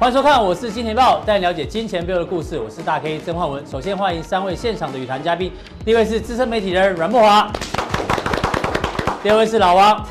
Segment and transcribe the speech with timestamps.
[0.00, 2.56] 欢迎收看，我是金钱爆，带你了解金钱背后的故事。
[2.56, 3.66] 我是大 K 曾焕文。
[3.66, 5.50] 首先欢迎三位现场的语谈嘉宾，
[5.84, 7.50] 第一位是资深媒体人阮慕华，
[9.24, 10.06] 第二位是老王，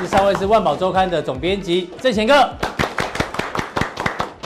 [0.00, 2.32] 第三位是万宝周刊的总编辑郑贤各。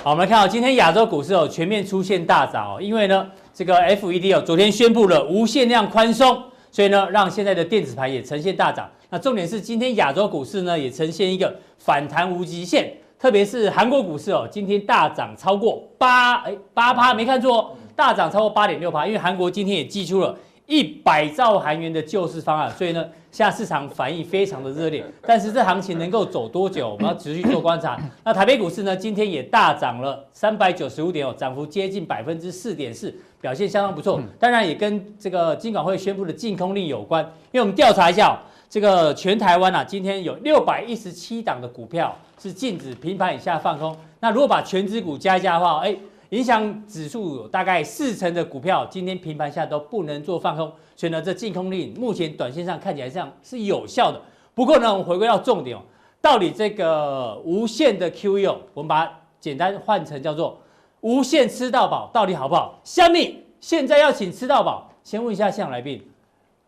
[0.02, 3.24] 好，我们来看到今天亚洲股市哦全面出现大涨哦，因为呢
[3.54, 8.90] 这个 FED 哦昨天宣布了无限量宽松，所以呢让现在的电子盘也呈现大涨。
[9.10, 12.92] 那重点是今天亚洲股市呢也呈现一个反弹无极限。
[13.22, 20.36] 特别是韩国股市哦，今天大涨超过八哎八趴，没看错，大涨超过八点六趴，因为韩国今天也寄出了
[20.66, 25.04] 一百兆韩元的救市方案，所以呢，现在市场反应非常的热烈。
[25.22, 27.96] 但是这行情能够走多久，我们要持续做观察。
[28.24, 34.20] 那台北股市呢，今天也大涨了三百九十五点哦，涨幅接近百分之四点四，表现相当不错。
[34.40, 38.34] 当然也跟这个金管会宣布的禁空令有关，因为我们调查一下哦，
[38.72, 42.16] 这个全台湾啊，今天有六百一十七档的股票。
[42.40, 43.94] 是禁止平盘以下放空。
[44.18, 45.94] 那如果把全指股加一加的话，哎，
[46.30, 50.72] 影响指数有大概四成的股票，今天平盘下都不能做放空。
[50.96, 54.20] 所以呢，这禁空令目前短线上看起来像是有效的。
[54.54, 55.82] 不过呢，我们回归到重点哦，
[56.20, 60.58] 到底这个无限的 QE，我们把它简单换成叫做
[61.02, 62.80] 无限吃到饱，到底好不好？
[62.82, 66.02] 下面现在要请吃到饱，先问一下现场来宾，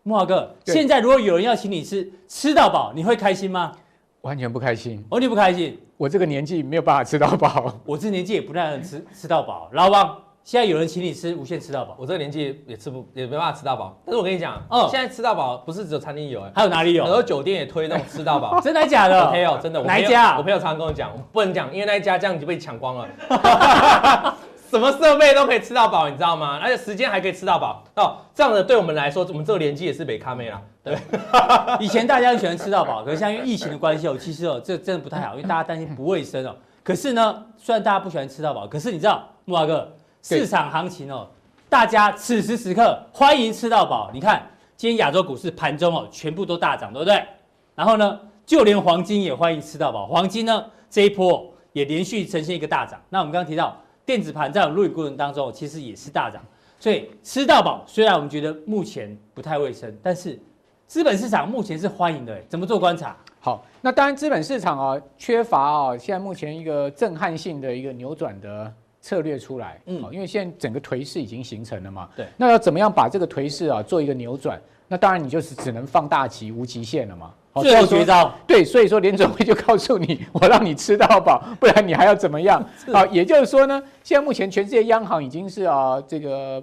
[0.06, 3.72] 慕驊哥，现在如果有人要请你吃吃到饱，你会开心吗？
[4.20, 5.80] 完全不开心，完全不开心。
[5.96, 9.70] 我这个年纪没有办法吃到饱，我这年纪也不太能吃吃到饱。
[9.72, 13.98] 老王，现在有人请你吃无限吃到饱，我这个年纪也吃不也没办法吃到饱。
[14.05, 17.05] 但是我跟你讲，嗯，现在吃到饱不是只有餐厅有，还有哪里有？
[17.05, 19.24] 很多酒店也推动吃到饱， 真的假的？
[19.24, 20.36] 我朋友真的，哪一家？
[20.36, 24.34] 我朋友常常跟我讲，我不能讲，因为那一家这样就被抢光了。
[24.74, 26.58] 什么设备都可以吃到饱，你知道吗？
[26.61, 28.17] 而且时间还可以吃到饱哦。
[28.35, 30.61] 这样的对我们来说，我们这个年纪也是美咖妹啦。
[30.83, 30.98] 对，
[31.79, 36.57] 以前大家很喜欢吃到饱，可是像因为疫情的关系哦，其实哦，这真的不太好，因为大家担心不卫生哦。
[36.83, 39.89] 可是呢，虽然大家不喜欢吃到饱，可是你知道，木华哥，
[40.23, 41.29] 市场行情哦，
[41.68, 44.11] 大家此时此刻欢迎吃到饱。
[44.12, 44.45] 你看，
[44.77, 47.23] 今天亚洲股市盘中哦，全部都大涨，对不对？
[47.77, 50.05] 然后呢，就连黄金也欢迎吃到饱。
[50.08, 53.01] 黄金呢，这一波也连续呈现一个大涨。
[53.08, 53.80] 那我们刚刚提到。
[54.07, 56.42] 电子盘在录影过程当中，其实也是大涨，
[56.79, 57.83] 所以吃到饱。
[57.87, 60.39] 虽然我们觉得目前不太卫生，但是
[60.87, 62.39] 资本市场目前是欢迎的。
[62.48, 63.17] 怎么做观察？
[63.41, 69.81] 好，那当然资本市场啊，缺乏啊，现在目前一个震撼性的一个扭转的策略出来。
[69.87, 72.09] 嗯，因为现在整个颓势已经形成了嘛。
[72.17, 72.27] 对。
[72.36, 74.61] 那要怎么样把这个颓势啊做一个扭转？
[74.94, 77.28] 那当然你就是只能放大极无极限了嘛。
[77.60, 82.64] 最后绝招，对，所以说联准会就告诉你， 我让你吃到饱，不然你还要怎么样？
[82.92, 86.62] 好，也就是说呢，现在目前全世界央行已经是啊，这个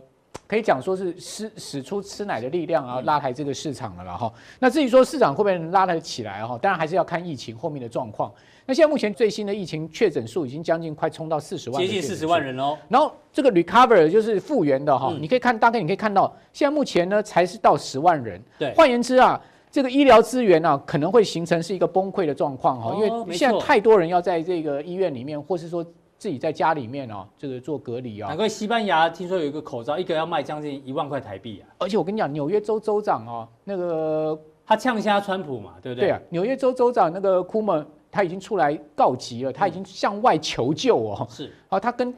[0.52, 4.30] 可以讲说是使使出吃奶的力量啊，拉抬这个市场了了哈。
[4.60, 8.30] 那至于说市场会不会拉得起来哈，当然还是要看疫情后面的状况。
[8.66, 12.78] 那现在目前最新的疫情确诊数已经将近快冲到四十万，接近四十万人哦。
[12.90, 18.44] 然后这个 recover 就是复原的哈，你可以看大概你可以看到，现在目前呢才是到十万人。
[18.60, 19.42] 对，换言之啊。
[19.74, 25.82] 这个医疗资源呢、啊，可能会形成是一个崩溃的状况哈，因为现在太多人要在这个医院里面，或是说
[26.22, 28.28] 自己在家里面哦、啊，这个做隔离哦。
[28.28, 31.74] 难怪西班牙听说有一个口罩，一个要卖将近一万块台币啊！
[31.80, 36.10] 而且我跟你讲，纽约州州长哦、啊，那个他呛下川普嘛，对不对？
[36.10, 41.26] 对啊，纽约州州长那个库莫他已经出来告急了，他已经向外求救哦。
[41.28, 42.14] 是啊，他跟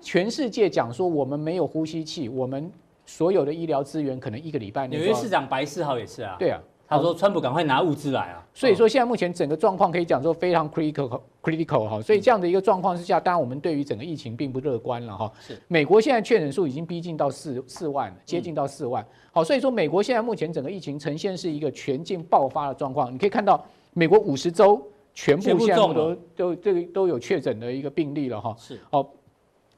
[0.00, 2.70] 全世界讲说，我们没有呼吸器，我们
[3.06, 4.96] 所有的医疗资源可能一个礼拜内。
[4.98, 6.36] 纽约市长白思豪也是啊。
[6.38, 6.60] 对啊。
[6.88, 15.30] 他说：“川普赶快拿物资来啊！”所以说现在目前整个状况可以讲说非常 critical critical 哈，所以这样的一个状况之下，当然我们对于整个疫情并不乐观了哈。
[15.38, 19.06] 是，美国现在确诊数已经逼近到四四万，接近到四万。
[19.32, 23.12] 好，所以说美国现在目前整个疫情呈现是一个全境爆发的状况。
[23.12, 23.62] 你可以看到
[23.92, 28.56] 美国五十州全部现在都都这个都有确诊的一个病例了哈。
[28.58, 29.06] 是，哦，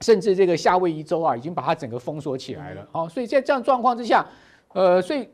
[0.00, 2.86] 甚至这个夏威夷州啊，已经把它整个封锁起来了。
[2.92, 4.24] 好，所以在这样状况之下，
[4.74, 5.28] 呃，所以。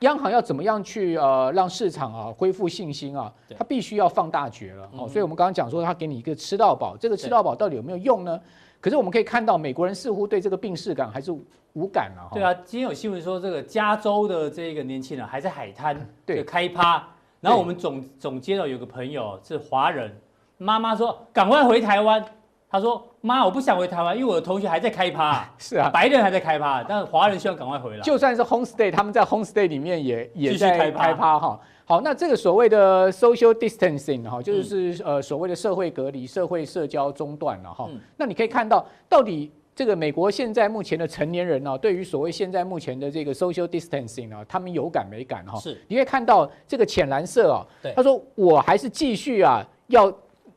[0.00, 3.30] 央行要怎么样去呃让市场啊恢复信心啊？
[3.56, 5.06] 它必须要放大决了哦。
[5.06, 8.40] 所以我们刚刚讲说，它给你一个吃到饱，这个吃到饱到底有没有用呢？
[8.80, 11.30] 可是我们可以看到，美国人似乎对这个病逝感还是
[11.74, 12.30] 无感了。
[12.32, 17.06] 对啊，今天有新闻说，这个加州的这个年轻人还在海滩 对开趴，
[17.42, 20.18] 然后我们总总接到有个朋友是华人，
[20.56, 22.24] 妈妈说赶快回台湾。
[22.70, 25.54] 他说：“妈，我不想回台湾，因为我的同学还在开趴、啊。
[25.58, 28.00] 是啊，白人还在开趴，但是华人需要赶快回来。
[28.02, 31.60] 就算是 home stay，他们在 home stay 里面也也在开趴哈。
[31.84, 37.88] 好，那这个所谓的 social distancing 哈，就是呃所谓的社会隔离、社会社交中断了哈。
[37.90, 45.58] 嗯、那你可以看到，到底这个美国现在目前的成年人呢，对于所谓现在目前的这个 social distancing 呢，他们有感没感哈？
[45.58, 50.12] 是，你可以看到这个浅蓝色啊，他说我还是继续啊要。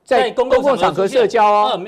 [0.06, 1.81] 在公共场合社交哦。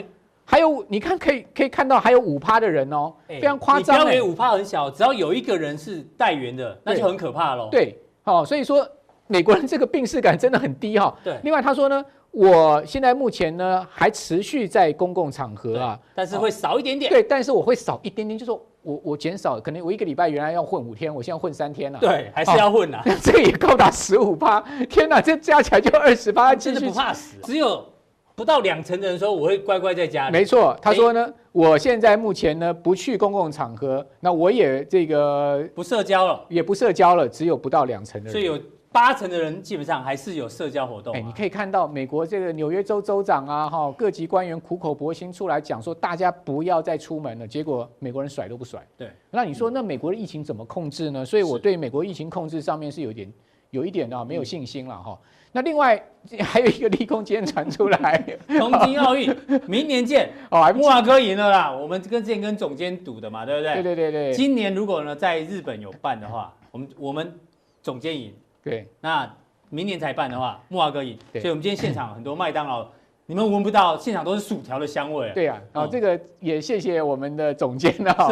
[0.46, 3.98] 嗯还有，你看可以可以看到，还有五趴的人哦，非常夸张。
[3.98, 7.68] 你不要以为五趴很小，只要有一个人是带源的，那就很可怕喽。
[7.72, 8.88] 对，好，所以说
[9.26, 11.14] 美国人这个病识感真的很低哈。
[11.24, 11.40] 对。
[11.44, 17.12] 另外他说呢，我现在目前呢还持续在公共场合啊，但是会少一点点。
[17.12, 21.98] 对，但是我会少一点点，就是说我我减少，可能我一个礼拜原来要混五天，我现在混三天了。
[21.98, 23.02] 对，还是要混啊。
[23.20, 27.38] 这个也高达十五趴，天哪，这加起来就二十八，真的不怕死。
[27.42, 27.84] 只有。
[28.36, 30.34] 不到两成的人说我会乖乖在家里。
[30.34, 38.32] 没错，他说呢，我现在目前呢不去公共场合，那我也这个不社交了，也不社交了，只有不到两成的人。
[38.34, 38.62] 所以有
[38.92, 41.14] 八成的人基本上还是有社交活动。
[41.16, 47.48] 哎，你可以看到美国这个纽约州州长啊，哈，各级官员苦口婆心出来讲说，大家不要再出门了。
[47.48, 48.86] 结果美国人甩都不甩。
[48.98, 51.26] 对，那你说那美国的疫情怎么控制呢？
[51.26, 53.32] 所以我对美国疫情控制上面是有点
[53.70, 55.18] 有一点啊没有信心了哈。
[55.56, 55.98] 那另外
[56.42, 58.22] 还有一个利空，今天传出来，
[58.60, 59.34] 东京奥运
[59.68, 61.72] 明年见 哦，木华哥赢了啦。
[61.72, 63.76] 我们跟之前跟总监赌的嘛，对不对？
[63.76, 64.34] 对对对对。
[64.34, 67.34] 今年如果呢在日本有办的话，我们我们
[67.82, 68.34] 总监赢。
[68.62, 68.86] 对。
[69.00, 69.34] 那
[69.70, 71.18] 明年才办的话，木华哥赢。
[71.32, 72.86] 所以我们今天现场很多麦当劳。
[73.28, 75.32] 你们闻不到，现场都是薯条的香味。
[75.34, 78.30] 对啊，哦，这个也谢谢我们的总监啊，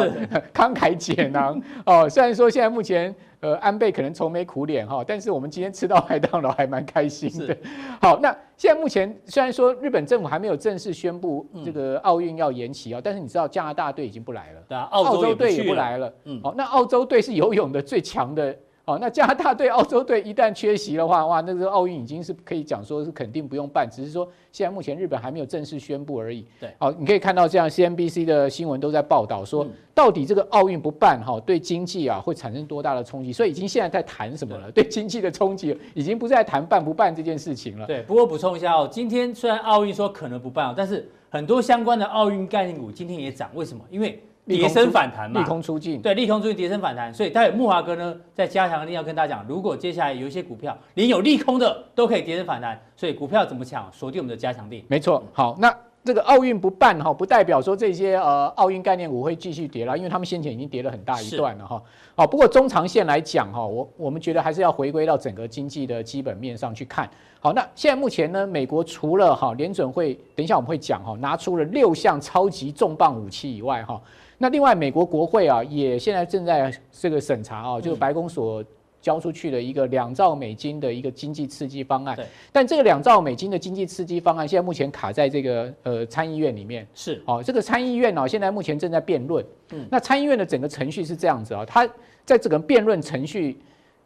[0.54, 2.08] 慷慨解囊哦。
[2.08, 7.56] 虽然说现在目前呃安倍可能愁眉苦脸哈，但是我们今天吃到麦当劳还蛮开心的。
[8.00, 16.12] 好，那现在目前虽然说日本政府还没有正式宣布这个奥运要延期啊，但是你知道加拿大队已经不来了，对啊，澳洲队也不来了。
[16.22, 18.56] 嗯，好，那澳洲队是游泳的最强的。
[18.86, 26.44] 哦，那加拿大队、澳洲队一旦缺席的话，哇，那个奥运已经是可以讲说是肯定不用办，只是说现在目前日本还没有正式宣布而已。
[26.60, 33.32] 对，好，你可以看到这样 CNBC 的新闻都在报道说，到底这个奥运不办哈，对经济啊会产生多大的冲击？
[33.32, 34.70] 所以已经现在在谈什么了？
[34.70, 37.86] 对经济的冲击已经不是在谈办不办这件事情了。
[37.86, 43.82] 对，不过补充一下哦，今天虽然奥运说可能不办，但是很多相关的奥运概念股今天也涨，为什么？
[43.90, 53.90] 因为跌升反弹嘛，利空出尽，对，利空出尽，跌升反弹，所以待会木华哥呢在加强力要跟大家讲，如果接下来有一些股票连有利空的都可以跌升反弹，所以股票怎么抢？
[53.90, 54.84] 锁定我们的加强力。
[54.88, 55.74] 没错，好，那
[56.04, 61.82] 这个奥运不办哈，不代表说这些呃奥运概念股会继续跌了，因为他们先前已经跌了很大一段了哈。
[62.14, 67.08] 好，不过中长线来讲哈，我我们觉得还是要回归到整个经济的基本面上去看。
[67.40, 73.98] 好，那现在目前呢，美国除了哈联准会，等一下我们会讲哈，拿出了六项超级重磅武器以外哈。
[74.38, 78.64] 那另外，美国国会啊，也现在正在这个审查啊，就是白宫所
[79.00, 82.16] 交出去的一个两兆美金的一个经济刺激方案。
[82.16, 82.26] 对。
[82.50, 86.86] 但这个两兆美金的经济刺激方案，现在目前卡在这个呃参议院里面。
[86.94, 87.22] 是。
[87.26, 89.44] 哦，这个参议院呢，现在目前正在辩论。
[89.72, 89.86] 嗯。
[89.90, 91.88] 那参议院的整个程序是这样子啊，它
[92.24, 93.58] 在整个辩论程序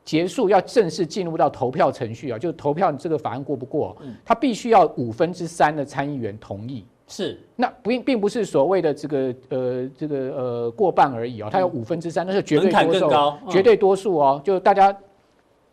[0.05, 6.85] 结束，要正式进入到投票程序啊，就投票这个法案过不过，它必须要五分之三的参议员同意。
[7.09, 13.11] 是，那不并不是所谓的这个呃这个呃过半而已哦，它有五分之三，那是绝对多数，
[13.51, 14.95] 绝对多数哦，就大家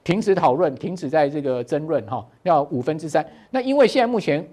[0.03, 3.25] 停止讨论，停止在这个争论哈，要五分之三。
[3.51, 4.47] 那因为现在目前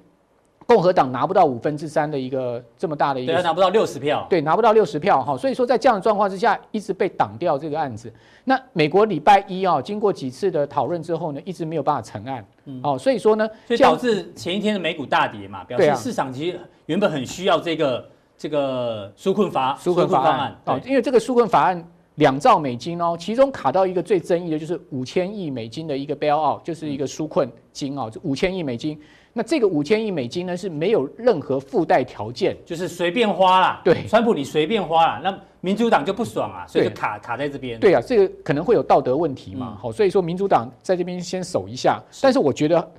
[0.73, 8.11] 共和党拿不到五分之三的一个这么大的一个，对，拿不到六十票，对，拿不到六十票哈，所以说在这样的状况之下，一直被挡掉这个案子。
[8.45, 12.43] 那美国礼拜一啊，经过几次的讨论之后呢，一直没有办法成案。
[12.65, 28.99] 嗯，哦，所以说呢，所以导致前一天的美股大跌嘛，表示市场其实原本很需要这个这个纾困法纾困法案哦，因为这个纾困法案两兆美金哦，其中卡到一个最争议的就是五千亿美金的一个 bailout，就是一个纾困金哦，这五千亿美金。
[29.35, 33.81] 那这个五千亿美金呢，是没有任何附带条件，就是随便花啦。
[33.83, 37.81] 对，川普你随便花啦，那民主党就不爽啊，所以就卡卡在这边。
[37.81, 41.99] 对啊，这个可能会有道德问题嘛，好、嗯，所以说民主党在这边先守一下。
[42.11, 42.93] 是，但是我觉得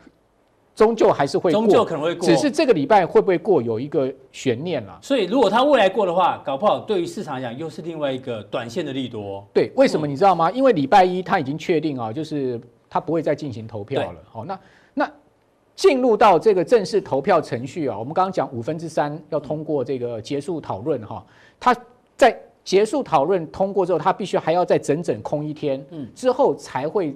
[0.74, 4.98] 终究还是会过，终究可能会过，只是这个礼拜会不会过有一个悬念啦。
[5.04, 9.46] 所以如果他未来过的话，搞不好对于市场来讲又是另外一个短线的利多。
[9.54, 10.50] 对，为什么你知道吗？
[10.50, 12.60] 因为礼拜一他已经确定啊，就是
[12.90, 14.20] 他不会再进行投票了。
[14.32, 14.60] 好，那那。
[15.75, 21.25] 进入到这个正式投票程序啊，我们刚刚讲五分之三要通过这个结束讨论哈，
[21.60, 21.75] 他
[22.15, 27.15] 在结束讨论通过之后，他必须还要再整整空一天，嗯，之后才会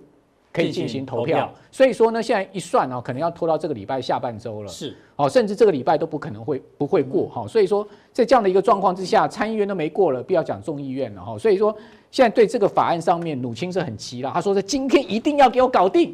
[0.51, 1.53] 可以进行投票。
[1.71, 7.47] 所以说呢，现在一算啊，可能要拖到这个礼拜下半周了，是，哦，甚至这个礼拜都不可能会不会过哈。
[7.47, 11.37] 所以说，在这样的一个状况之下，参议院都没过了，不要讲众议院了哈。
[11.37, 11.73] 所以说，
[12.09, 16.13] 现在对这个法案上面，努青是很急了，他说是今天一定要给我搞定。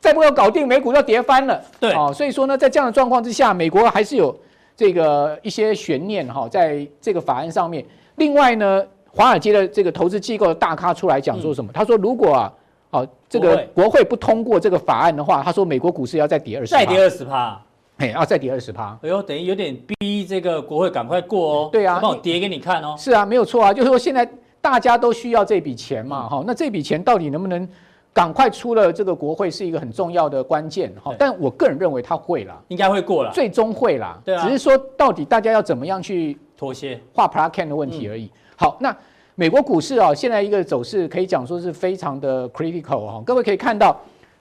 [0.00, 1.62] 再不要搞定，美股要跌翻了。
[1.78, 4.34] 对，哦，所以说呢，在这样的状况之下，美国还是有
[4.74, 7.84] 这个一些悬念哈，在这个法案上面。
[8.16, 11.70] 另外呢，华尔街的这个投资机构的大咖出来讲说什么？
[11.72, 12.52] 他说，如果啊，
[12.90, 17.60] 哦，这个国会不通过这个法案的话，他说美国股市要再跌二十，再跌二十趴。
[17.98, 18.98] 哎，要再跌二十趴。
[19.02, 21.68] 哎呦，等于有点逼这个国会赶快过哦。
[21.70, 22.94] 对啊，帮我跌给你看哦。
[22.96, 24.26] 是啊，没有错啊，就是说现在
[24.62, 27.68] 大家都需要这笔钱嘛，哈、嗯，那这笔钱到底能不能
[28.12, 31.14] 赶快出了这个国会，是一个很重要的关键哈。
[31.18, 34.20] 但我个人认为他会啦，应该会过了，最终会啦。
[34.24, 38.24] 对啊，只是说到底大家要怎么样去妥协画 Kane 的问题而已。
[38.24, 38.96] 嗯、好，那。
[39.36, 43.22] 美国股市啊，现在一个走势可以讲说是非常的 critical 哈。
[43.24, 43.98] 各位可以看到，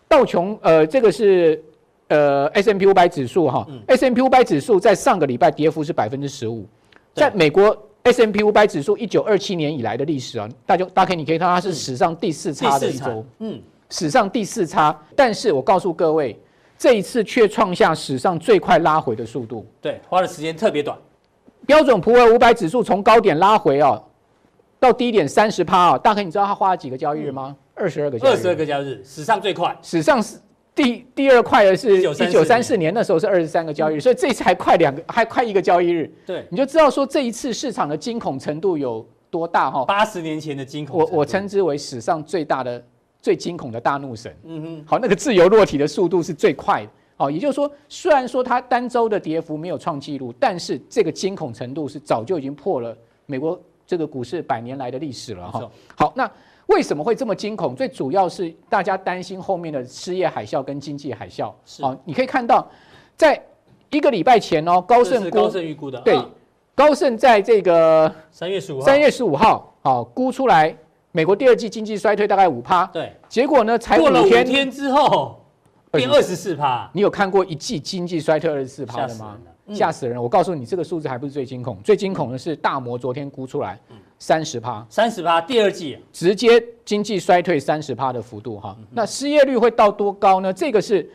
[0.10, 1.64] 道琼呃，这个是
[2.10, 6.68] 呃 S M P 五百指数哈，S M P 五百指数在上个礼拜跌幅是百分之十五，
[7.14, 7.74] 在美国
[8.04, 14.98] S&P 五百指数一九二七年以来的历史啊，大家大家可以你可以看它是史上第四差的一周，嗯，史上第四差。
[15.16, 16.40] 但是我告诉各位，
[16.78, 20.98] 这一次却创下史上最快拉回的速度，对，花的时间特别短。
[21.66, 24.02] 标准普尔五百指数从高点拉回啊。
[24.82, 25.98] 到低点三十趴啊！
[25.98, 27.54] 大概，你知道它花了几个交易日吗？
[27.76, 28.34] 二十二个交易日。
[28.34, 29.78] 二十二个交易日，史上最快。
[29.82, 30.38] 史上是
[30.82, 36.10] 第第二快的是一九三四年，那时候是二十三个交易日，所以这一次还快两个，还快一个交易日。
[36.26, 39.84] 对，你就知道说这一次市场的惊恐程度有多大哈。
[39.84, 42.82] 八十年前的惊恐，我我称之为史上最大的、
[43.22, 44.34] 最惊恐的大怒神。
[44.46, 46.90] 嗯哼，好，那个自由落体的速度是最快的。
[47.18, 53.60] 好，也就是说，虽然说它单周的跌幅没有创纪录，但是这个惊恐程度是早就已经破了美国。
[53.86, 55.72] 这个股市百年来的历史了哈。
[55.96, 56.32] 好，那
[56.70, 57.76] 为什么会这么惊恐？
[57.76, 61.52] 最主要是大家担心后面的失业海啸跟经济海啸。
[61.82, 62.68] 好，你可以看到，
[63.18, 63.42] 在
[63.90, 66.20] 一个礼拜前哦，高盛估高盛预估的，对，
[66.76, 70.76] 高盛在这个三月十五号，三月十五号，好估出来
[71.12, 72.86] 美国第二季经济衰退大概五趴。
[72.88, 75.44] 对，结果呢，才过了五天之后
[75.92, 76.88] 变二十四趴。
[76.94, 79.36] 你有看过一季经济衰退二十四趴的吗？
[79.76, 80.22] 吓死人！
[80.22, 83.80] 我告诉你，这个数字还不是最惊恐，最惊恐的是大摩昨天估出来
[84.18, 88.78] 三十趴，三十趴，第二季直接经济衰退三十趴的幅度哈。
[88.92, 90.52] 那失业率会到多高呢？
[90.52, 91.10] 这个是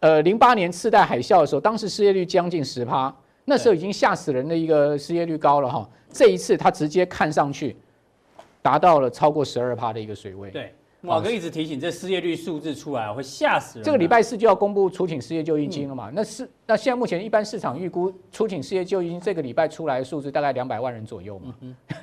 [0.00, 5.88] 呃零八年次贷海啸的时候，当时失业率将近十趴，那时候已经吓死人的一个失业率高了哈。
[6.10, 7.76] 这一次它直接看上去
[8.62, 10.50] 达到了超过十二趴的一个水位。
[10.50, 10.72] 对。
[11.06, 13.84] 马哥一直提醒，这失业率数字出来会吓死人。
[13.84, 16.10] 这个礼拜四就要公布初请失业救济金了嘛？
[16.12, 21.54] 那是那现在目前一般市场预估初请失业救济金这个礼拜出来的数字大概两百万人左右嘛。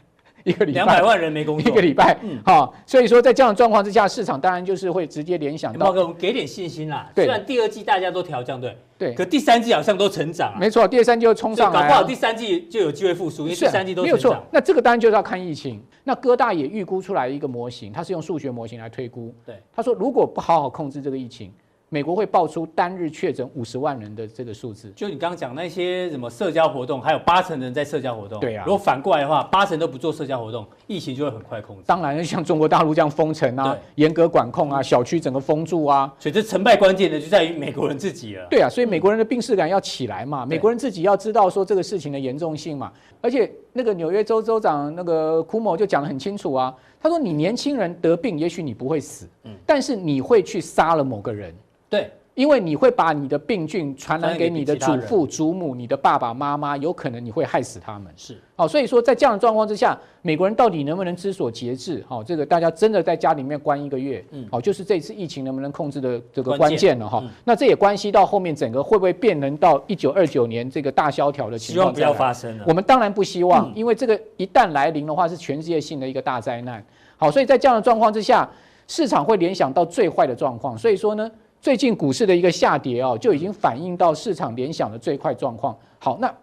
[0.44, 5.88] 一个礼拜两百万人没工作，一个礼拜，好，所以说在这样的状况之下，市场当然就是会直接联想到。
[5.88, 7.10] 马哥，我们给点信心啦。
[7.16, 10.58] 虽然第二季大家都调降，对对，可第三季好像都成长。
[10.60, 14.06] 没错，第三季就冲上来，搞不好第三季就有机会复苏，因为第三季都成长。
[14.06, 15.82] 没有错，那这个当然就是要看疫情。
[16.04, 19.34] 那哥大也预估出来一个模型，它是用数学模型来推估。
[19.46, 21.52] 对，他说如果不好好控制这个疫情。
[21.94, 28.40] 美国会爆出单日确诊五十万人的这个数字，就你刚刚讲那些什么社交活动，还有八成人在社交活动。
[28.40, 31.84] 对啊，如果反过来的话，八成都不做社交活动，疫情就会很快控制。
[31.86, 38.48] 当然，像中国大陆这样封城啊，严格管控啊，小区整个封住啊，所以这成败关键的就在于美国人自己了。
[38.50, 42.90] 对啊，所以美国人的病识感要起来嘛，美国人自己要知道说这个事情的严重性嘛。
[43.20, 51.54] 而且那个纽约州州长那个库某就讲得很清楚啊，他说你年轻人得病，也许你不会死，嗯，但是你会去杀了某个人。
[51.92, 52.10] 对。
[52.34, 58.12] 因为你会把你的病菌传染给你的祖父、祖母、你的爸爸妈妈，有可能你会害死他们。
[58.16, 62.02] 是，好，所以说在这样的状况之下，美国人到底能不能知所节制？
[62.08, 67.22] 好，这个大家真的在家里面关一个月，嗯，好，就是这次疫情能不能控制的这个关键了哈。
[67.44, 71.84] 那这也关系到后面整个会不会变成到一九二九年这个大萧条的情况？
[71.84, 72.64] 希望不要发生了。
[72.66, 76.82] 我们当然不希望，因为这个一旦来临的话，是全世界性的一个大灾难。
[77.18, 78.50] 好，所以在这样的状况之下，
[78.88, 80.78] 市场会联想到最坏的状况。
[80.78, 81.30] 所以说呢。
[81.62, 85.78] 最近股市的一个下跌哦，就已经反映到市场联想的最快状况。
[86.00, 86.34] 好，那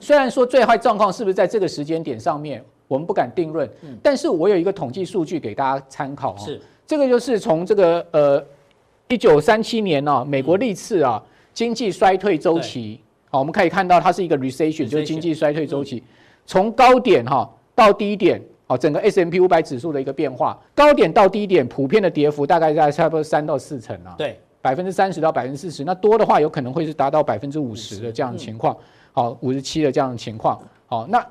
[0.00, 3.68] 虽然说最坏状况是不是在这个时间点上面，我们不敢定论。
[3.82, 6.34] 嗯，但是我有一个统计数据给大家参考。
[6.38, 8.42] 是，这个就是从这个呃
[9.08, 12.98] 一九三七年呢，美国历次啊经济衰退周期。
[13.30, 16.02] 好，我们可以看到它是一个 recession，就是经济衰退周期，
[16.46, 18.40] 从高点哈到低点。
[18.74, 24.16] 好，整个 S M P 五百指数的一个变化，高点到低点，普遍的跌幅大概在差不多三到四成啊。
[24.18, 28.76] 对，百分之三十到百分之四十，那多的话有可能会是达到百分之五十的这样的情况。
[29.12, 30.60] 好，五十七的这样的情况。
[30.86, 31.24] 好，那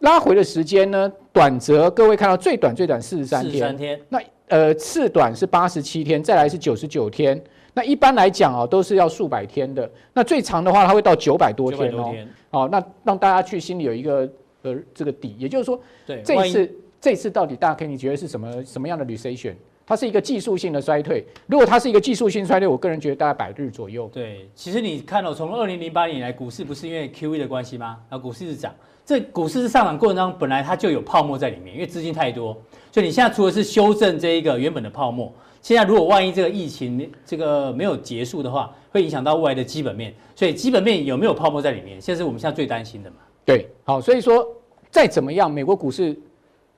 [0.00, 1.12] 拉回的时间呢？
[1.32, 4.00] 短则各位看到最短最短四十三天。
[4.08, 7.40] 那呃次短是八十七天，再来是九十九天。
[7.72, 9.88] 那一般来讲哦，都是要数百天的。
[10.12, 12.12] 那最长的话，它会到九百多天哦。
[12.50, 14.28] 好，那让大家去心里有一个。
[14.62, 19.54] 呃，这个底，也就是说，对，这一次，这一次到底大家可以你觉得是什么什么样的 recession？
[19.86, 21.24] 它是一个技术性的衰退。
[21.48, 24.08] 如果它是一个技术性衰退，我个人觉得大概百日左右。
[24.12, 27.98] 对，其实你看到从二零零八年以来，股市不是因为 QE 的关系吗？
[28.08, 28.72] 啊，股市是涨，
[29.04, 32.56] 这股市是上涨过程当中本来它就有泡沫在里面，因为资金太多，
[32.92, 43.16] 所以你现在除了是修正这一个原本的泡沫，现在如果万一这个疫情这个没有结束的话，会影响到未来的基本面，所以基本面有没有泡沫在里面，现在是我们现在最担心的嘛。
[43.50, 44.46] 对，好，所以说
[44.90, 46.16] 再怎么样，美国股市。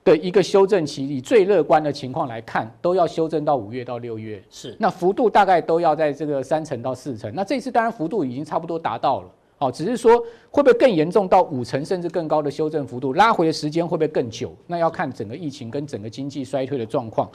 [0.05, 7.33] 的一个修正期，以最乐观的情况来看，都要修正到五月到六月，是那幅度大概都要在这个三成到四成。
[7.33, 14.53] 那这次当然幅度已经差不多达到了，哦，只是说会不会更严重到五成甚至更高的修正幅度，拉回的时间会不会更久？
[14.67, 17.31] 那要看整个疫情跟整个经济衰退的状况。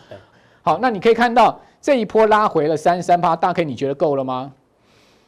[0.61, 4.53] 好，那你可以看到这一波拉回了三十三趴，大 K 你觉得够了吗？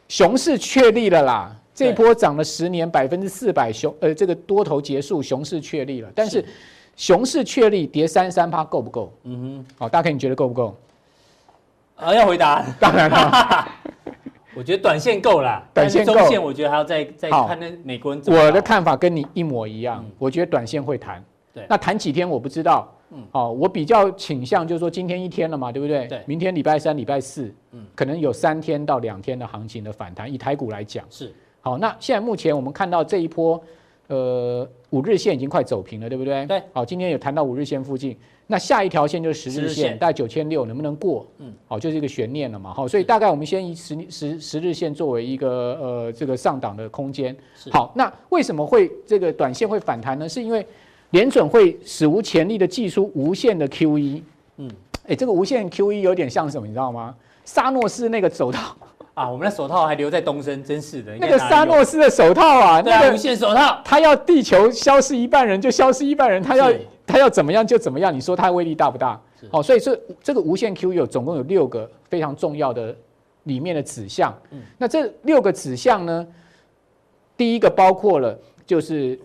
[0.08, 6.44] 熊市确立了啦，这一波涨了十年百分之四百，熊呃这个多头结束，熊市确立了，但是。
[6.96, 9.10] 熊市确立，跌三三趴够不够？
[9.22, 10.76] 嗯哼，好，大概你觉得够不够？
[11.96, 13.68] 啊，要回答，当然了，
[14.54, 18.22] 我觉得短线够了，短线够，中线我觉得还要再再看那美国人。
[18.26, 26.06] 我的看法跟你一模一样，嗯、我觉得短线会弹，对，那弹几天我不知道，嗯，哦，我比较倾向就是说今天一天了嘛，对不对？
[26.06, 31.02] 对，明天礼拜三、礼拜四，嗯，可能有三天到两天的行情的反弹，以台股来讲。
[31.08, 33.62] 是，好，那现在目前我们看到这一波。
[34.08, 36.44] 呃，五日线已经快走平了，对不对？
[36.44, 36.60] 对。
[36.72, 38.16] 好，今天有谈到五日线附近，
[38.48, 41.24] 那下一条线就是十日线，大概九千六，能不能过？
[41.38, 42.74] 嗯，好，就是一个悬念了嘛。
[42.74, 47.36] 好，所以大概我们先以十十十日线作为一个呃这个上档的空间。
[47.54, 47.70] 是。
[47.70, 50.28] 好，那为什么会这个短线会反弹呢？
[50.28, 50.66] 是因为
[51.10, 54.22] 联准会史无前例的祭出无限的 QE。
[54.56, 54.68] 嗯。
[55.06, 57.14] 哎，这个无限 QE 有点像什么，你知道吗？
[57.44, 58.76] 沙诺斯那个手套。
[59.14, 61.14] 啊，我们的手套还留在东升，真是的。
[61.16, 66.72] 那个沙诺斯的手套啊，对啊，那个无限手套，他要地球消失一半人就消失一半人，他要
[67.06, 69.20] 他要怎么样就怎么样，你说他威力大不大？
[69.50, 72.94] 好，所以这这个无限 QE 有总共有六个非常重要的
[73.44, 74.32] 里面的指向。
[74.50, 76.26] 嗯，那这六个指向呢，
[77.36, 79.18] 第一个包括了就是。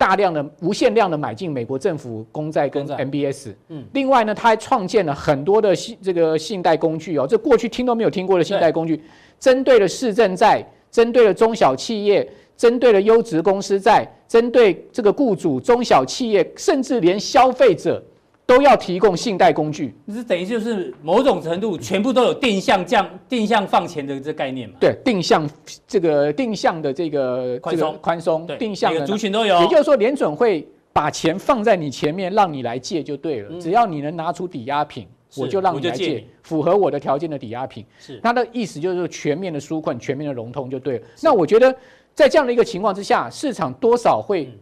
[0.00, 8.98] 大量的无限量的买进美国政府公债跟 MBS，嗯，另外呢，他还创建了很多的信这个信贷工具哦，这过去听都没有听过的信贷工具，
[9.38, 18.02] 针对了市政债，针对了中小企业，针对了优质公司债，针对这个雇主、中小企业，甚至连消费者。
[18.50, 24.74] 都要提供信贷工具，这是等于就是某种程度全部都有定向降、定向放钱的这概念嘛？
[24.80, 25.48] 对，定向
[25.86, 29.60] 这个定向的这个宽松宽松，定向的族群都有。
[29.60, 33.50] 也就是说，联准会把钱放在你前面，让你来借就对了。
[33.52, 37.86] 嗯、只要你能拿出抵押品，我就让你来借，符合我的条件的抵押品。
[38.00, 41.06] 是，他的意思就是说全面的纾困、全面的融通就对了。
[41.22, 41.72] 那我觉得
[42.16, 44.52] 在这样的一个情况之下，市场多少会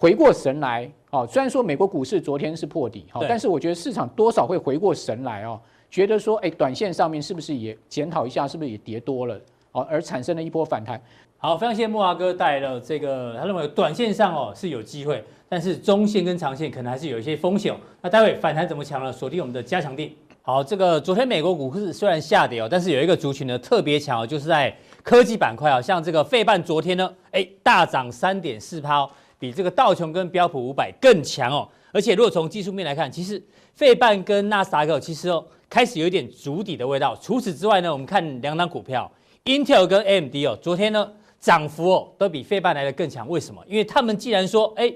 [0.00, 0.90] 回过神来。
[1.10, 5.60] 哦，虽然说美国股市昨天是破底，哈，但是我觉得市场多少会回过神来哦，
[5.90, 9.38] 觉得说，哎，短线上面是不是也检讨一下，是不是也跌多了，
[9.72, 10.98] 哦，而产生了一波反弹。
[11.36, 17.74] 好，非常谢谢木华哥带来的这个，他认为短线上哦是有机会，但是中线跟长线可能还是有一些风险。
[18.00, 19.12] 那待会反弹怎么强呢？
[19.12, 20.08] 锁定我们的加强錠。
[20.42, 29.10] 好，这个昨天美国股市虽然下跌哦，但是有一个族群呢特别强哦，就是在科技板块啊，像这个费半昨天呢，哎，大涨三点四趴。
[29.40, 33.42] 比这个道琼跟标普五百更强哦，而且如果从技术面来看，其实
[33.74, 37.16] 费半跟纳斯达克其实哦开始有一点筑底的味道。
[37.22, 39.10] 除此之外呢，我们看两档股票
[39.46, 43.26] ，Intel 跟 AMD 哦，昨天呢涨幅哦都比费半来的更强。
[43.30, 43.64] 为什么？
[43.66, 44.92] 因为他们既然说，哎，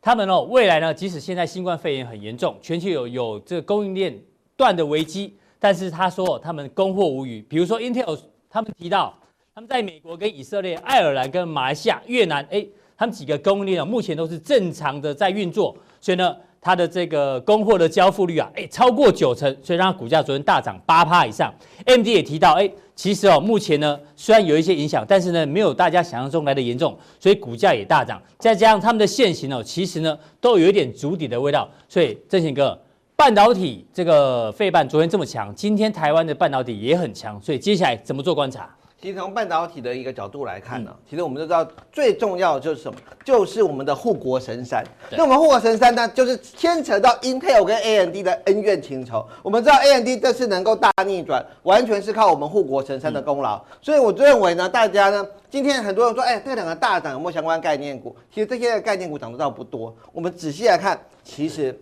[0.00, 4.18] 他们哦未来呢，即使现在新冠肺炎很严重，全球有有这个供应链
[4.56, 7.42] 断的危机，但是他说他们供货无虞。
[7.42, 9.14] 比如说 Intel，他们提到
[9.54, 12.66] 他们在美国跟以色列、爱尔兰跟马来西亚、越南，哎。
[13.02, 21.52] 他们几个供应链啊，目前都是正常的在运作，所以呢，它的这个供货的交付率啊，哎，超过九成，所以让它股价昨天大涨八趴以上。
[21.84, 28.22] MD 也提到，哎，其实哦，目前呢，虽然有一些影响，但是呢，没有大家想象中来的严重，所以股价也大涨。
[28.38, 31.68] 再加上他们的线型哦，其实呢，都有一点筑底的味道。
[31.88, 32.80] 所以正贤哥，
[33.16, 38.72] 半导体这个费半昨天这么强，今天台湾的半导体也很强，所以接下来怎么做观察？
[39.02, 42.96] 其实从半导体的一个角度来看呢，嗯、其实我们都知道最重要的就是什么？
[43.24, 44.84] 就是我们的护国神山。
[45.10, 49.26] 那我们护国神山呢，就是牵扯到 Intel 跟 AMD 的恩怨情仇。
[49.42, 53.56] 我们知道 AMD 这次能够大逆转，完全是靠我们护国神山的功劳。
[53.56, 58.14] 嗯、所以我认为呢，大家呢，今天很多人说，哎，这两个大涨有没有相关概念股？
[58.32, 59.92] 其实这些概念股涨得倒不多。
[60.12, 61.76] 我们仔细来看，其实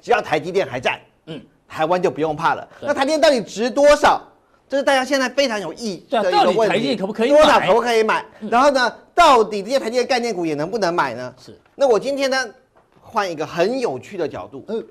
[0.00, 2.66] 只要台积电还在，嗯，台湾就不用怕了。
[2.80, 4.22] 那台积电到底值多少？
[4.68, 7.38] 这是大家现在非常有意义的一个问题，到底台积电可不可以买？
[7.38, 8.24] 多少可不可以买？
[8.50, 11.34] 然后呢，到底这些台积电概念股也能不能买呢？
[11.38, 11.58] 是。
[11.74, 12.46] 那我今天呢，
[13.00, 14.64] 换一个很有趣的角度。
[14.68, 14.86] 嗯。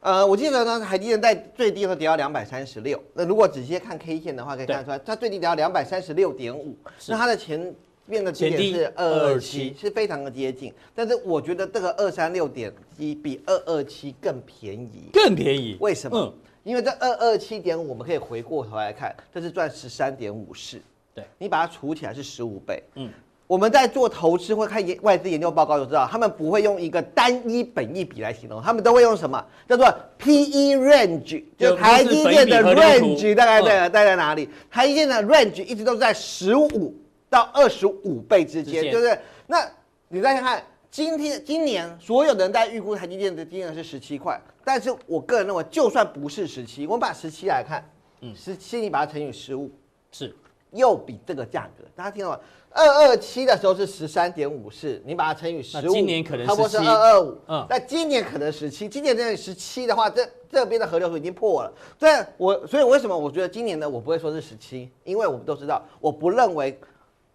[0.00, 2.98] 呃，我记得呢，台积电在最低的时候跌到两百三十六。
[3.12, 6.74] 那如果直接看 K 线的话，可以看出来，它最低跌到两百三十六点五。
[7.06, 7.74] 那它的前
[8.06, 10.72] 面的低点是二二七，是非常的接近。
[10.94, 15.76] 但是我觉得这个二三六点一比二二七更便宜，更便宜。
[15.80, 16.18] 为什么？
[16.18, 20.80] 嗯、因为这二二七点五，我们可以回过头来看，这是赚十三点五四。
[21.14, 22.82] 对，你把它除起来是十五倍。
[22.94, 23.10] 嗯。
[23.46, 34.48] 我们在做投资或看外资研究报告就知道，他们不会用一个单一本益比来形容，他们都会用什么叫做 PE range，就台积电的 range 大概在大概哪里？
[34.70, 36.94] 台积电的 range 一直都在十五
[37.28, 39.18] 到二十五倍之间，对不对？
[39.48, 39.68] 那
[40.06, 47.88] 你再看看今天今年所有人在预估台积电的金额是十七块，但是我个人认为，就算不是十七，我们把十七来看，
[48.22, 49.70] 嗯，十七你把它乘以十五，
[50.10, 50.34] 是
[50.72, 52.40] 又比这个价格，大家听到吗？
[52.72, 57.38] 二二七的时候是十三点五四，你把它乘以十五，今年可能差不多是二二五。
[57.46, 61.72] 嗯，那今年可能十七，今年这十七的话，这这边的河流水已经破了。
[62.00, 66.76] 对，我所以为什么我觉得今年呢，我不会说是十七，因为我们都知道，我不认为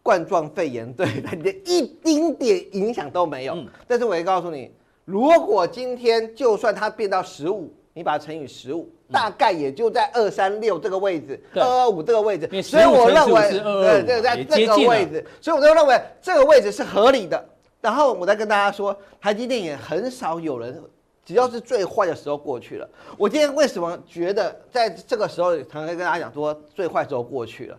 [0.05, 3.55] 冠状肺炎 对你的一丁点影响都没有。
[3.55, 4.71] 嗯，但是我也告诉你，
[5.03, 8.87] 如果今天就算它变到十五，你把它乘以十五。
[9.11, 17.43] 大概也就在二三六这个位置，二二五这个位置，所以我认为，对，对在这个位置，所以我就认为这个位置是合理的。
[17.81, 20.81] 然后我再跟大家说，台积电也很少有人，
[21.23, 22.89] 只要是最坏的时候过去了。
[23.15, 27.77] 我今天为什么觉得在这个时候常常跟大家讲说最坏时候过去了？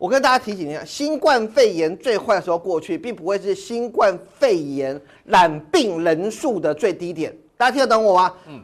[0.00, 7.36] 我跟大家提醒一下，新冠肺炎最坏的时候过去，并不会是新冠肺炎染病人数的最低点。
[7.54, 8.32] 大家听得懂我吗？
[8.48, 8.62] 嗯。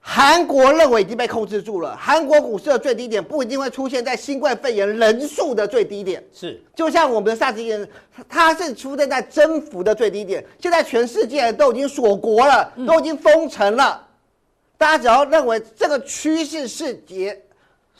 [0.00, 7.86] 韩国认为已经被控制住了，韩国股市的最低点不一定会出现在新冠肺炎人数的最低点，是就像我们的 SARS 疫情，
[8.28, 10.44] 它是出现在增幅的最低点。
[10.58, 14.04] 现在全世界都已经锁国了，都已经封城了，
[14.76, 17.40] 大家只要认为这个趋势是节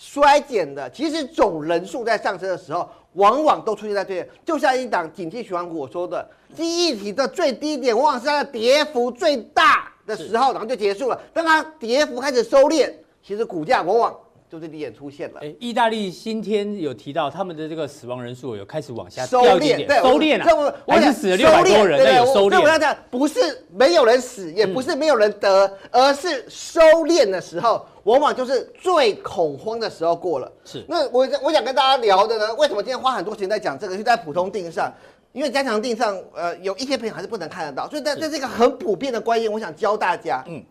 [0.04, 4.28] 衰减的，其实总人数在上升的时候，往往都出现在这里。
[4.44, 11.20] 就像一档景气循环股我说的，记忆体的最低点往往是它的跌幅最大的时候，然后就结束了。
[11.32, 12.92] 当它跌幅开始收敛，
[13.24, 14.12] 其实股价往往
[14.50, 15.38] 就是低点出现了。
[15.40, 22.60] 哎，意大利今天有提到他们的这个死亡人数有开始往下收敛，对，收敛了，还是死了六百多人，对，有收敛。
[22.60, 30.52] 我要讲，不是没有人死，也不是没有人得，而是收敛的时候，往往就是最恐慌的时候过了。
[30.64, 30.84] 是。
[30.88, 33.96] 那我我想跟大家聊的呢，为什么今天花很多时间在讲这个？
[33.96, 34.92] 就在普通定上。
[35.32, 40.44] 因为加强定上，呃，有一些朋友还是不能看得到，所以这这是一个很普遍的观念，我想教大家。
[40.46, 40.62] 嗯，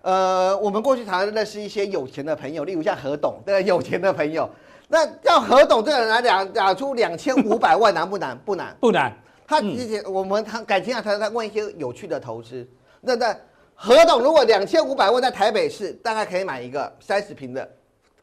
[0.00, 4.48] 呃，我们过去常常认识一些有钱的朋友，例如像何董，对，有钱的朋友，
[4.88, 8.38] 那叫何董这个人来讲打出两千五百万难不难？
[8.46, 9.14] 不难，不难。
[9.46, 12.66] 他之前我们他感情啊，他在问一些有趣的投资。
[13.02, 13.36] 那那
[13.80, 17.66] 何董如果两千五百万在台北市，大概可以买一个三十平的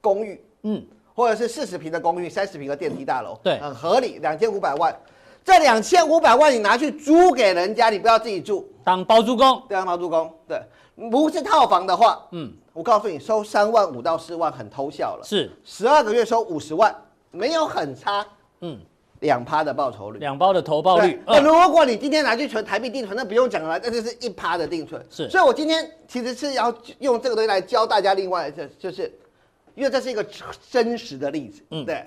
[0.01, 4.93] 公寓，嗯，或者是四十平的公寓，三十平的电梯大楼，对，很合理，两千五百万。
[5.45, 10.61] 这两千五百万你拿去租给人家，你不要自己住，当包租公，当包租公，对，
[11.09, 16.93] 不是套房的话，嗯，我告诉你，收三万五到四万很偷笑了，是，十二个月收五十万，
[17.31, 18.25] 没有很差，
[18.59, 18.77] 嗯，
[19.25, 29.11] 两趴的报酬率，两包的投报率，那如果你今天拿去存台币定存，那不用讲了，那就是一趴的定存，是，所以我今天其实是要用这个东西来教大家，另外就就是，
[29.75, 30.25] 因为这是一个
[30.71, 32.05] 真实的例子，嗯，对。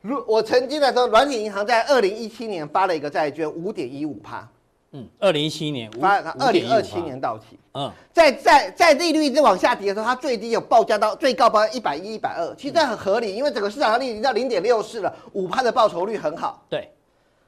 [0.00, 4.48] 如我曾经的时候，软体银行在二零一七年发了一个债券，五点一五趴。
[4.92, 7.56] 嗯，二零一七年发，二零二七年到期。
[7.74, 16.64] 嗯，在在在利率一直往下跌的时候，它最低有报价到最高报一百一、一百二，其实这很合理，因为整个市场的利率已经到零点六四了，五趴的报酬率很好。
[16.68, 16.90] 对。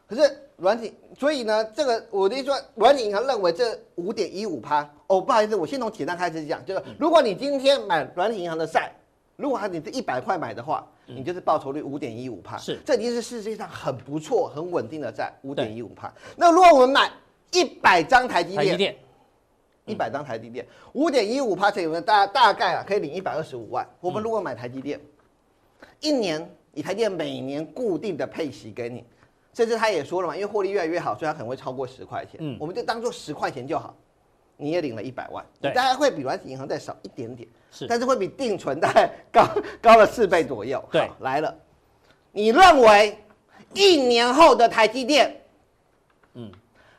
[0.06, 8.92] 可是软体，所以呢，这个我的意思说，软体银行认为这五点一五趴，哦，不好意思，我先从简单开始讲，就是如果你今天买软体银行的债，
[9.34, 10.86] 如果你是一百块买的话。
[11.04, 16.10] 你就是报酬率五点一五趴，是，这已经是世界上很不错、很稳定的债，五点一五趴。
[16.36, 17.10] 那如果我们买
[17.52, 18.96] 一百张台积电，
[19.84, 23.86] 一百张台积电，五点一五趴，这有大大概啊可以领一百二十五万。
[24.00, 25.00] 我们如果买台积电，
[26.00, 29.04] 一年以台积电每年固定的配息给你，
[29.54, 32.40] 甚至他也说了嘛，因为获利越来越好，所以他可能会超过十块钱。
[32.40, 33.94] 嗯，我们就当做十块钱就好。
[34.58, 39.48] 你也领了一百万，对，大概会比软体银行再少一点点，是，但是会比定存大概高
[39.82, 40.80] 高了四倍左右。
[40.92, 41.52] 对，来了，
[42.30, 43.18] 你认为
[43.74, 45.34] 一年后的台积电，
[46.34, 46.52] 嗯，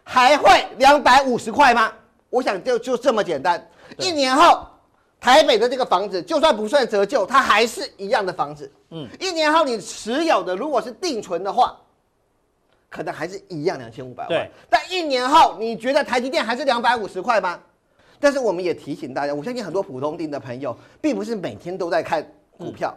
[0.03, 1.91] 还会两百五十块吗？
[2.29, 3.65] 我想就就这么简单。
[3.97, 4.67] 一年后，
[5.19, 8.71] 台北的这个房子就算不算折旧，它还是一样的房子。
[8.89, 11.77] 嗯，一年后你持有的如果是定存的话。
[12.89, 14.51] 可能还是一样两千五百万，对。
[14.69, 17.59] 但一年后，你觉得台积电还是两百五十块吗？
[18.19, 22.23] 但是我们也提醒大家，我相信很多普通定的朋友，并不是每天都在看
[22.55, 22.95] 股票，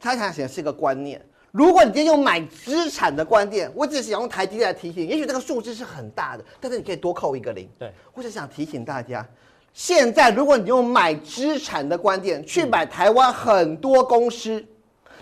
[0.00, 1.24] 他想显是个观念。
[1.56, 7.66] 如果你今天用买资产的观点，我只是想用台积电来提醒，也许这个数字是很大的，但是你可以多扣一个零。
[7.78, 9.26] 对，我只想提醒大家，
[9.72, 14.62] 现在如果你用买资产的观点去买台湾很多公司，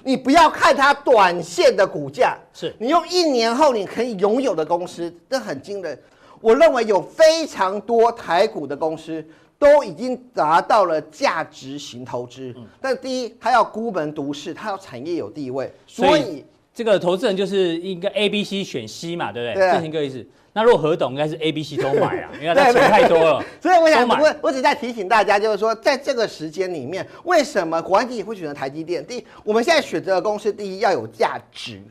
[0.02, 5.96] 你不要看它短线的股价，是你用一年后你可以拥有的公司，这很惊人。
[6.40, 9.24] 我认为有非常多台股的公司。
[9.64, 19.66] 都已经达到了价值型投资，嗯、但第一，它要孤门独市，它要产业有地位，所以，这个投资人就是应该 A、B、C 选 C 嘛，对不对？
[19.66, 20.27] 对，这是一个意思。
[20.53, 23.42] 那如果何董应该是 A、B、C 都买啊， 因为他钱太多了。
[23.59, 29.05] 所以我想，买我我只在提醒大家，就是说，在这个时间里面，为什么国安基金会选择台积电？
[29.07, 31.83] 第一，我们现在选择的公司，第一要有价值，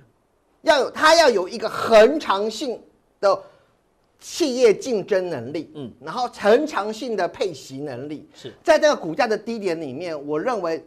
[0.61, 2.79] 要有它要有一个恒长性
[3.19, 3.37] 的。
[4.23, 8.25] 企业竞争能力，嗯，然后成长性的配息能力。
[8.33, 8.53] 是。
[8.63, 10.81] 在这个股价的低点里面，我认为，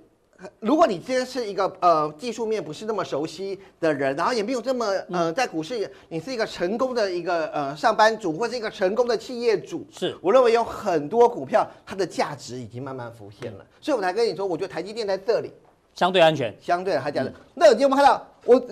[0.59, 10.16] 如果你今天是一个呃技术面不是那么熟悉的人，然后也没有这么呃在股市你是一个成功的一个呃上班族或是一个成功的企业主，是。
[10.22, 15.53] 我认为有很多股票它的价值已经慢慢浮现了，嗯、所以我才跟你说，我觉得台积电在这里
[15.94, 17.29] 相对安全，相对还价值。
[17.29, 18.62] 嗯、那有没有看到我？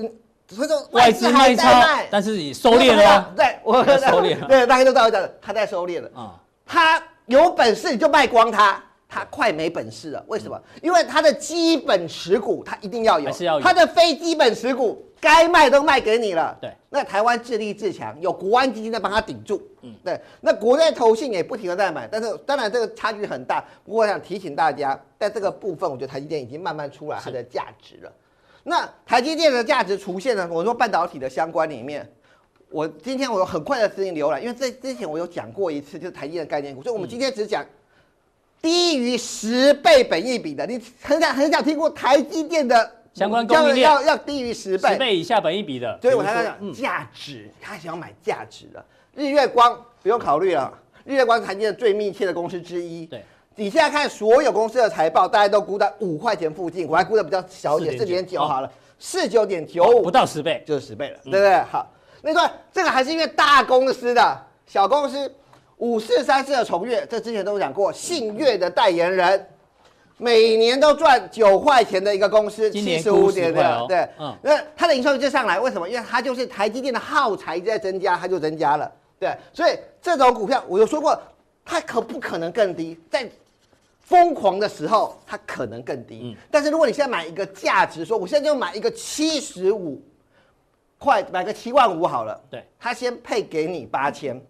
[0.48, 1.70] 所以说外资卖超，
[2.10, 6.40] 但是你收敛了，对，我收敛了，对，大家都知道的，他在收敛了啊。
[6.66, 10.22] 他有本事你就卖光他，他快没本事了。
[10.28, 10.60] 为什么？
[10.82, 13.30] 因为他的基本持股他一定要有，
[13.60, 16.56] 他的非基本持股该卖都卖给你了。
[16.60, 19.62] 对，那台湾自立自强，有国安基金在帮他顶住。
[19.80, 23.64] 嗯，对，那国内投信也不停的在买，但是当然这个差距很大。
[23.84, 28.12] 不过我想提醒大家，在这个部分，我觉得台积电已经慢慢出来它的价值了。
[28.66, 30.48] 那台积电的价值出现呢？
[30.50, 32.10] 我说半导体的相关里面，
[32.70, 37.62] 我今天我有很快的资金浏览，因为在之前我有讲过一次，就是台积电的概念股，所以我们今天只讲
[38.62, 40.66] 低于十倍本益比的。
[40.66, 48.82] 你很想很想听过台积电的相关供应链要要低于十倍，十倍以下本益比的，所以我才讲价值，他想要买价值的。
[49.14, 50.72] 日月光不用考虑了，
[51.04, 53.04] 日月光是台积电最密切的公司之一。
[53.04, 53.22] 对。
[53.56, 58.40] 你现在看所有公司的财报，大家都估在五块钱附近，我还估的比较小一点，四点九。
[58.40, 59.84] 好了，四九点九。
[59.90, 61.58] 五，不到十倍，就是十倍了，对不对？
[61.70, 61.86] 好，
[62.20, 65.32] 那个这个还是因为大公司的，小公司
[65.76, 69.46] 五四三四的崇越，这之前都讲过，信越的代言人，
[70.16, 75.88] 每年都赚九块钱的一个公司，七十五点的，对，嗯，那它的营收就上来，为什么？
[75.88, 78.90] 因为它就是台积电的耗材在增加，它就增加了，
[79.20, 81.16] 对，所以这种股票我有说过，
[81.64, 82.98] 它可不可能更低？
[83.08, 83.28] 在
[84.04, 86.20] 疯狂的时候，它可能更低。
[86.22, 90.00] 嗯，但是如果你现在买一个价值，说我现在就买一个七十五
[90.98, 92.40] 块，买个七万五好了。
[92.50, 94.40] 对，他先配给你八千，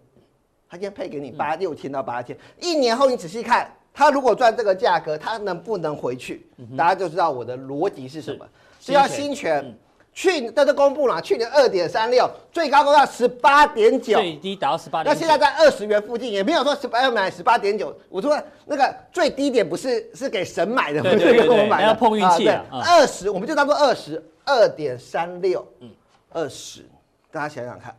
[0.69, 2.37] 他先配给你八六千到八千。
[2.59, 6.45] 一年后你仔细看，他如果赚这个价格，他能不能回去？
[6.77, 8.45] 大家就知道我的逻辑是什么。
[8.79, 9.75] 只要新权。
[10.15, 15.13] 去年这都公布了，去年二点三六，最高到十八点九，最低达到十八点。
[15.13, 17.93] 那现在在二十元附近，也没有说十八要买十八点九。
[18.07, 22.47] 我说那个最低点不是是给神买的，不是给我们买的，要碰运气。
[22.71, 25.89] 二十，我们就当做二十二点三六，嗯，
[26.31, 26.85] 二十，
[27.29, 27.93] 大家想想看，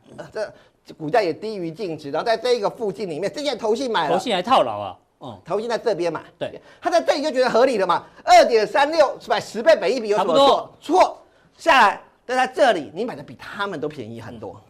[0.87, 9.39] 这股价也低于净值，然后在这一个附近里面，这件投信买了，投信还套牢啊，嗯，投信在这边买，对，他在这里就觉得合理了嘛，二点三六是吧？
[9.39, 10.75] 十倍本一比有什么错？
[10.81, 11.23] 错，
[11.59, 12.01] 下来。
[12.27, 14.61] 但在这里，你买的比他们都便宜很多。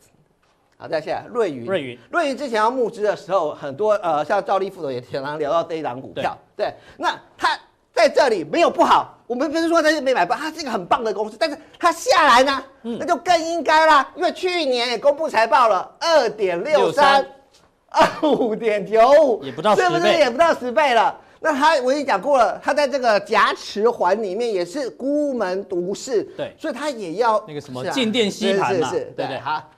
[0.79, 1.65] 好，再下来瑞云。
[1.65, 6.37] 瑞云，瑞云之前要募资的时候，很多呃，像赵立副总也常常聊到这一档股票。
[6.55, 7.59] 对，对，那他
[7.95, 11.37] 在这里没有不好，我们不是说他是没买不好，它是一个很棒的公司。
[11.41, 17.27] 但是他下来呢，嗯、那就更应该啦，因为去年也公布财报了，二点六三，
[17.89, 21.19] 二五点九五，也不到十倍，是不是也不到十倍了？
[21.39, 29.71] 那他我已经讲过了，他在这个夹持环里面也是孤门独市，对，所以他也要那个什么静电吸盘嘛，是是是，对对，好，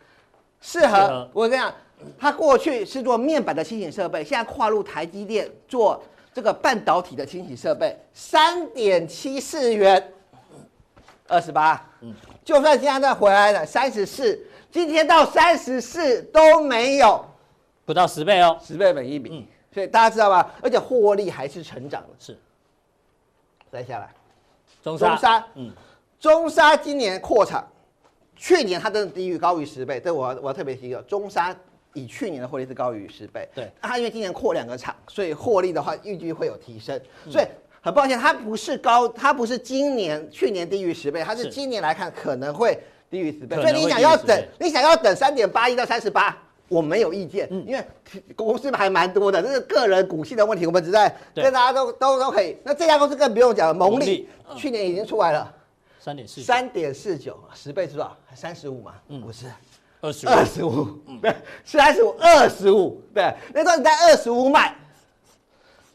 [0.61, 1.29] 适合。
[1.33, 1.75] 我跟你讲，
[2.17, 6.01] 他过去是做面板的清洗设备，现在跨入台积电做
[6.33, 10.13] 这个半导体的清洗设备，三点七四元，
[11.27, 14.41] 二十八，嗯，就算现在再回来了三十四，
[14.71, 17.25] 今天到三十四都没有，
[17.85, 19.31] 不到十倍哦，十倍本一比。
[19.33, 19.47] 嗯
[19.79, 20.53] 所以大家知道吧？
[20.61, 22.09] 而且获利还是成长的。
[22.19, 22.37] 是。
[23.71, 24.11] 再下来，
[24.83, 25.71] 中沙，中沙，嗯，
[26.19, 27.65] 中沙今年扩厂，
[28.35, 31.55] 去年它真的低于高于十倍，这我要我要特别提一个，中沙
[31.93, 33.49] 以去年的获利是高于十倍。
[33.55, 33.71] 对。
[33.81, 37.01] 它因为今年扩两个厂，所以获利的话预计会有提升。
[37.31, 37.45] 所以
[37.81, 42.77] 很抱歉，它不是高，它不是今年去年低于十倍，它是今年来看可能会
[43.09, 43.55] 低于十倍。
[43.55, 46.37] 所以你想要等，你想要等三点八一到三十八。
[46.69, 47.85] 我没有意见，因为
[48.37, 52.57] 公司还蛮多的，这是个人股性的问题，我们只在跟大家都都都可以。
[52.63, 55.55] 那这家公司更不用讲了，蒙利去年已经出来了，
[55.99, 58.17] 三点四三点四九，十倍是多少？
[58.35, 58.95] 三十五嘛？
[59.09, 59.47] 嗯，不是，
[60.01, 64.75] 二十二十五，对，三十五，二十五，对，那时候你在二十五买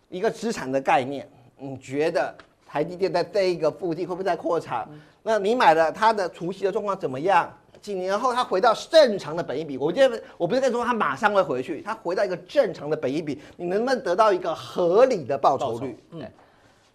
[0.10, 4.88] 一个资产的概念，你觉得台积电在这一个附近会不会在扩产？
[5.22, 7.56] 那你买了它的除夕的状况怎么样？
[7.84, 15.96] 几年后，它回到正常的本益比，我觉得我不是跟你说它马上会回去，它回到一个正常的本益比，你能不能得到一个合理的报酬率？
[16.12, 16.24] 嗯，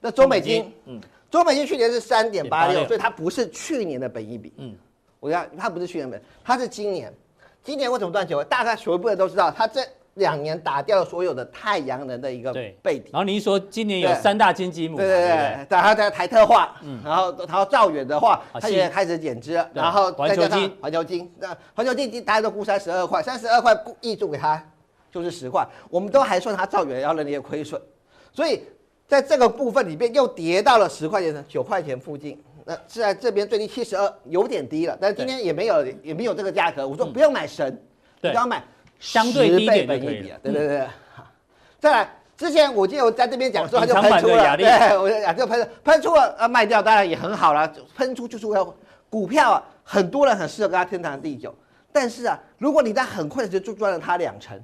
[0.00, 0.98] 那中美金，嗯，
[1.30, 4.74] 中美金去年是三点八六，所以它不是去年的本益比，嗯，
[5.20, 7.12] 我讲它不是去年本，它是今年，
[7.62, 8.42] 今年为什么断球？
[8.42, 9.82] 大概所有部分都知道，它这。
[10.18, 24.62] 两年打掉了所有的太阳能的一个背底，然后您说今年有三大金鸡母，对对对，然后在台特化，嗯，然后然后兆远的话，它也开始减资，然后环球晶，环球金，那环球晶大家都估三十二块，三十二块挹注给他
[25.10, 27.80] 就是十块，我们都还算它兆远要认列亏损，
[28.32, 28.62] 所以
[29.06, 37.80] 在这个部分里面又跌到了十块钱九块钱附近，那是在这边最低七十二，有点低了，但今天也没有也没有这个价格，我说不用买神，
[38.20, 38.62] 不要买。
[38.98, 40.80] 相对低一点的可以，对对对，
[41.14, 41.24] 好，
[41.78, 48.74] 再来，之前我记得我在这边讲的时候，他就喷出了，对，我就讲就喷喷出了，啊，卖掉当然也很好了，喷出就是要
[49.08, 51.54] 股票啊，很多人很适合跟他天长地久，
[51.92, 54.60] 但是啊，如果你在很快的时候就赚了他两成，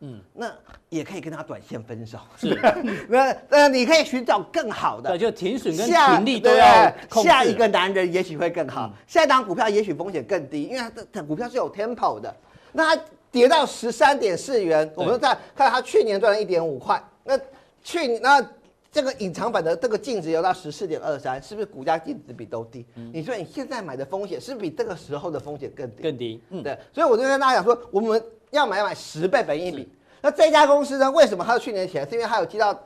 [0.00, 0.52] 嗯，那
[0.90, 2.58] 也可以跟他短线分手，是，
[3.08, 12.36] 那呃，你可以寻找更好的，对，就停损跟停利都要下一个男人也许会更好，下一档股票也许风险更低，因为它的股票是有 tempo 的，
[12.72, 13.02] 那它。
[13.32, 17.38] 跌到十三点四元，我们再看它去年赚了一点五块，那
[17.82, 18.44] 去年那
[18.90, 22.84] 这个隐藏版的这个净值有到十四点二三，是不是股价净值比都低？
[22.96, 26.02] 嗯、你说你现在买的风险是不是比这个时候的风险更低？
[26.02, 29.88] 更低，嗯，对，所以我就跟大家讲说，我们要买买十倍本一比。
[30.20, 32.04] 那这家公司呢，为什么它是去年起来？
[32.04, 32.76] 是因为它有接到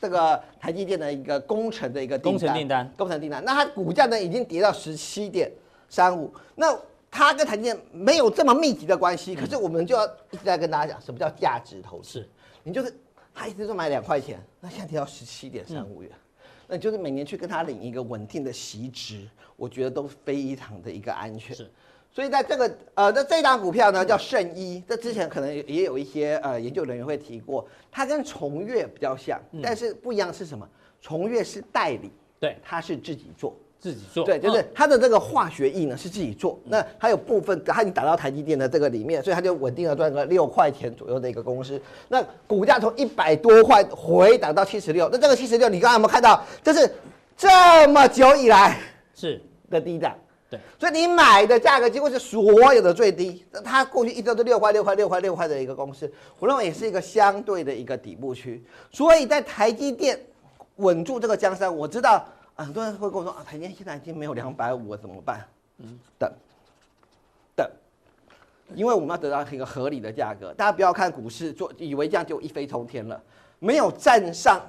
[0.00, 3.44] 这个台积电的一个工程的一个订单，工程订单，工程订单。
[3.44, 5.52] 那它股价呢已经跌到十七点
[5.90, 6.74] 三五，那。
[7.10, 12.26] 它跟台积电没有这么密集的关系，可是我们就要一直在跟大家讲，什么叫价值投资？
[12.62, 12.94] 你就是
[13.34, 16.10] 他一直说买两块钱，那现在提到十七点三五元，
[16.68, 21.56] 那就是每年去跟他领一个稳定的息值，我觉得都非常的一个安全。
[21.56, 21.70] 是，
[22.12, 30.68] 所以在这个呃，那这档股票呢叫圣一，这之前可能也有一些呃研究人员会提过，它跟崇越比较像，但是不一样是什么？
[31.00, 33.56] 崇越是代理，对，它是自己做。
[33.80, 41.80] 自己做，对，就是它的这个化学液呢是自己做，那还有部分它已经打到台积电的这个里面，所以它就稳定的赚个六块钱左右的一个公司。
[42.08, 46.44] 那股价从一百多块回档到七十六，那这个七十六你刚刚有没有看到？
[46.62, 46.92] 这是
[47.34, 48.78] 这么久以来
[49.14, 49.40] 是
[49.70, 50.14] 的低档，
[50.50, 53.42] 对，所以你买的价格几乎是所有的最低。
[53.50, 58.62] 那它过去一直都是六块六块六块六块的一个公司，我认为也是一个相对的一个底部区。
[58.92, 60.20] 所以在台积电
[60.76, 62.22] 稳住这个江山，我知道。
[62.64, 65.46] 很多人会跟我说啊，台积电现在已经没有两百五了，怎么办？
[65.78, 66.30] 嗯，等，
[67.56, 67.70] 等，
[68.74, 70.52] 因为我们要得到一个合理的价格。
[70.54, 73.20] 大家不要看股市做，以为这样就一飞冲天了。
[73.58, 74.60] 没有站上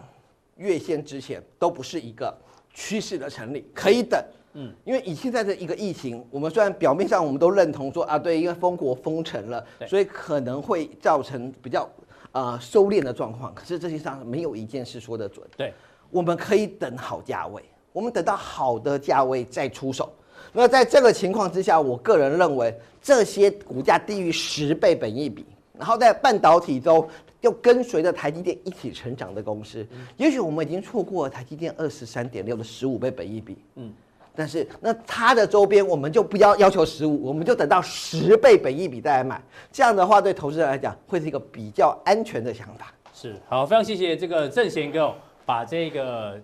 [0.57, 2.33] 月线之前，都不是一个
[2.73, 4.23] 趋势的成立，可以等。
[4.53, 11.89] 嗯，因为以现在的一个疫情，我们虽然表面上我们都认同说啊，对，因为封国封城了，所以可能会造成比较
[12.31, 13.53] 呃收敛的状况。
[13.55, 15.45] 可是这些上没有一件事说得准。
[15.57, 15.73] 对，
[16.09, 17.63] 我们可以等好价位。
[17.93, 20.11] 我们等到好的价位再出手。
[20.53, 25.45] 那在这个情况之下，我个人认为这些股价低于十倍本益比，
[25.77, 27.07] 然后在半导体中
[27.39, 33.57] 又跟随着台积电一起成长的公司，也许我们已经错过了台积电二十三点六的十五倍本益比。
[33.75, 33.93] 嗯，
[34.35, 39.41] 但是那它的周边我们就不要要求十五，我们就等到十倍本益比再来买。
[39.71, 42.93] 这样的话，对投资人来讲会是一个比较安全的想法。
[43.13, 45.13] 是，好，非常谢谢这个郑贤哥
[45.45, 46.37] 把这个。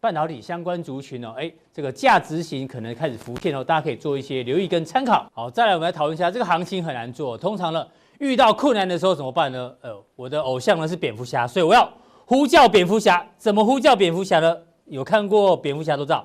[0.00, 5.28] 半导体相关族群哦，哎，这个价值型可能开始浮现哦，大家可以做一些留意跟参考。
[5.34, 7.36] 好，再来我们来讨论一下，这个行情很难做。
[7.36, 7.84] 通常呢，
[8.18, 9.74] 遇到困难的时候怎么办呢？
[9.80, 11.92] 呃，我的偶像呢是蝙蝠侠，所以我要
[12.24, 13.26] 呼叫蝙蝠侠。
[13.36, 14.56] 怎么呼叫蝙蝠侠呢？
[14.84, 16.24] 有看过蝙蝠侠都知道，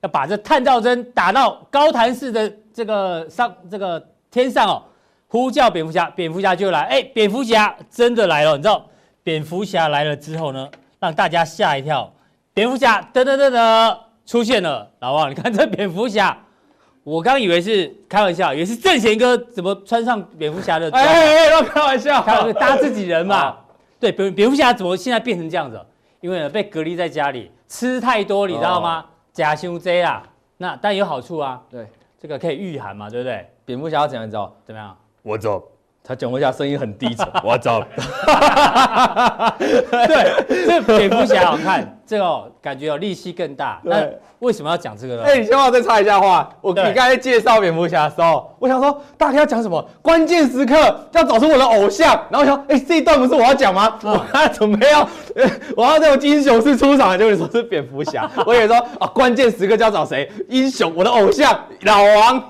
[0.00, 4.82] 要把这探照灯打到高弹式的这个上这个天上哦，
[5.28, 6.80] 呼叫蝙蝠侠，蝙蝠侠就来。
[6.86, 8.84] 哎，蝙蝠侠真的来了，你知道，
[9.22, 10.68] 蝙蝠侠来了之后呢，
[10.98, 12.12] 让大家吓一跳。
[12.54, 16.36] 蝙蝠侠噔噔噔噔出现了，老王，你看这蝙蝠侠，
[17.02, 21.02] 我刚以为是开玩笑，以为是正贤哥怎么穿上蝙蝠侠的哎？
[21.02, 23.56] 哎哎哎，开玩笑，他搭自己人嘛。
[23.98, 25.80] 对，蝙蝙蝠侠怎么现在变成这样子？
[26.20, 29.06] 因为呢被隔离在家里，吃太多，你知道吗？
[29.32, 30.22] 假胸 Z 啊，
[30.58, 31.62] 那但有好处啊。
[31.70, 31.86] 对，
[32.20, 33.48] 这个可以御寒嘛，对不对？
[33.64, 34.54] 蝙蝠侠要怎样走？
[34.64, 34.94] 怎么样？
[35.22, 35.71] 我走
[36.04, 37.80] 他讲话下声音很低沉， 我操！
[39.58, 43.80] 对，这蝙蝠侠好看，这个、哦、感觉有力气更大。
[43.84, 44.04] 那
[44.40, 45.22] 为什么要讲这个呢？
[45.24, 46.50] 哎、欸，你先帮我再插一下话。
[46.60, 49.88] 我你刚才介绍蝙蝠侠的时候，我想说大家要讲什么？
[50.02, 50.74] 关键时刻
[51.12, 52.20] 要找出我的偶像。
[52.30, 53.96] 然后我想，哎、欸，这一段不是我要讲吗？
[54.02, 55.08] 嗯、我还准备要，
[55.76, 58.28] 我要这种英雄式出场，结果你说是蝙蝠侠。
[58.44, 60.28] 我也说啊，关键时刻就要找谁？
[60.48, 62.42] 英雄，我的偶像老王。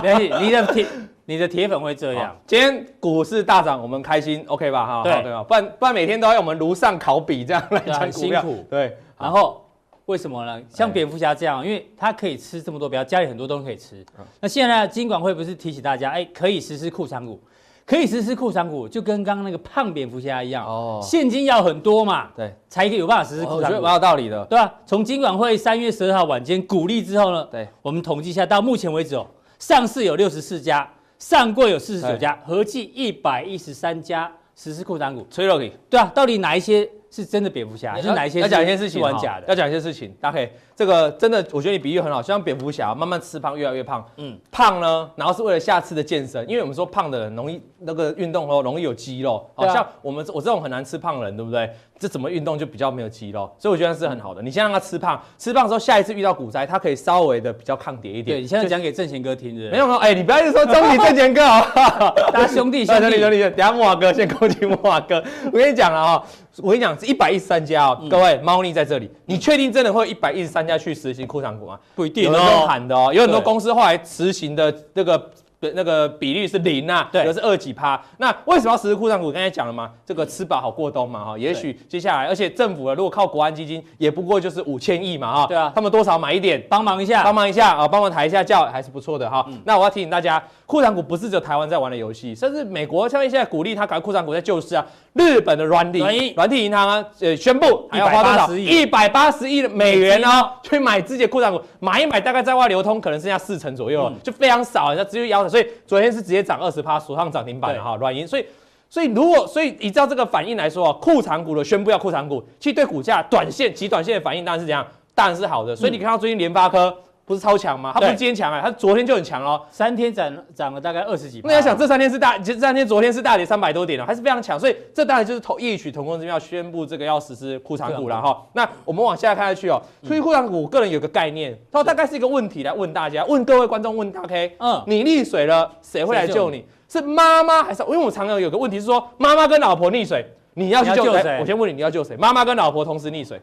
[0.00, 0.86] 没关系，你的铁，
[1.30, 2.36] 你的铁粉会这样。
[2.44, 4.84] 今天股市大涨，我们开心，OK 吧？
[4.84, 5.44] 哈，对吧？
[5.44, 8.66] 不然不然每天都要用我们炉上烤笔这样来讲很辛苦。
[8.68, 9.64] 对，然后。
[10.06, 10.60] 为什么呢？
[10.68, 14.04] 像蝙蝠侠这样，因为他可以吃这么多，比较家里很多东西可以吃。
[14.40, 17.40] 那现在金管会不是提醒大家，哎，可以实施库藏股，
[17.86, 23.66] 可以实施库藏股，就跟刚刚那个胖蝙蝠侠一样哦，现金要很多嘛，对，才可以有办法实施库藏股。
[23.66, 24.74] 我觉得蛮有道理的，对吧？
[24.84, 29.24] 从金管会三月十二号晚间鼓励之后呢，对，我们统计一下，到目前为止哦，
[29.60, 30.90] 上市有六十四家，
[31.20, 35.24] 上柜有四十九家，合计一百一十三家实施库藏股。
[35.30, 36.90] 吹了你，对啊，到底哪一些？
[37.10, 38.40] 是真的蝙蝠侠，还是哪一些？
[38.40, 39.46] 要讲一些事情，玩假的。
[39.48, 44.06] 要讲一些事情，大家可以这个真的，我觉得你比喻很好，像蝙蝠侠慢慢吃胖，越来越胖。
[44.16, 51.68] 嗯，胖呢，然后是为了下次的健身，因为我们说胖的人容易那个运动后容易有肌肉，好像我们我这种很难吃胖的人，对不对？
[51.98, 54.40] 这怎么运动就比较没有肌肉，所以我觉得是很好的。
[54.40, 58.38] 你先让他吃胖，吃胖之后，下一次遇到股灾，他可以稍微的比较抗跌一点。
[58.38, 59.70] 对，你现在讲给正贤哥听，的？
[59.70, 61.60] 没有没有，哎，你不要一直说中立正贤哥啊，
[62.32, 65.22] 大家兄弟 兄弟兄弟，等下木华哥先恭喜木华哥。
[65.52, 66.24] 我跟你讲了啊，
[66.58, 71.78] 我跟你讲是一百一十三家哦，各位猫腻在这里，你确定真的会一百一十三家去实行库藏股吗？
[71.94, 75.30] 不一定，有人喊的哦，有很多公司后来实行的这个。
[75.60, 78.02] 对，那个比率是零啊，对，有是二几趴。
[78.16, 79.30] 那为什么要实施库藏股？
[79.30, 81.38] 刚才讲了嘛，这个吃饱好过冬嘛，哈。
[81.38, 85.46] 也许接下来，而且政府如果靠国安基金，也不过就是五千亿嘛，哈。
[85.46, 89.44] 对啊，他们多少买一点，帮忙一下，帮忙一下啊，帮忙抬一下轿，还是不错的哈。
[89.50, 94.86] 嗯、那我要提醒大家，库藏股不是只有台湾在玩的游戏，甚至美国像现在鼓励他搞库藏股在救市啊。
[95.14, 95.98] 日本的软体
[96.36, 98.56] 软体银行啊，呃，宣布还要花多少？
[98.56, 108.24] 一百八十亿的美元哦，去买自己的库藏股，买一买大概在外流通可能剩下四成左右，嗯、就非常少，人家只有腰的，所以昨天是直接涨二十趴，锁上涨停板了哈，软银。
[108.24, 108.46] 所以，
[108.88, 114.86] 所以如果所以依照这个反应来说啊，库藏股的宣布要库藏股，其实对股价短线极短线的反应当然是怎样？
[115.16, 115.74] 当然是好的。
[115.74, 116.96] 所以你看到最近联发科。
[117.30, 117.92] 不是超强吗？
[117.94, 121.40] 它不是今天强哎，它昨天就很强哦，三天涨涨了大概二十几。
[121.44, 124.58] 那你要想这三天是大，这三天昨天是大跌三百多点哦，还是非常强。
[124.58, 128.44] 所以这当然就是同异曲同工之妙，宣布这个要实施库藏股了哈。
[128.52, 136.64] 那我们往下看下去哦，所以库藏股，我个人有个概念，它大概是一个问题来问大家，问各位观众，问大 K，嗯，你溺水了，谁会来救你？
[136.88, 137.84] 是妈妈还是？
[137.84, 141.38] 因为我常常有个问题是说，妈妈跟老婆溺水，你要去救谁？
[141.40, 142.16] 我先问你，你要救谁？
[142.16, 143.40] 妈妈跟老婆同时溺水，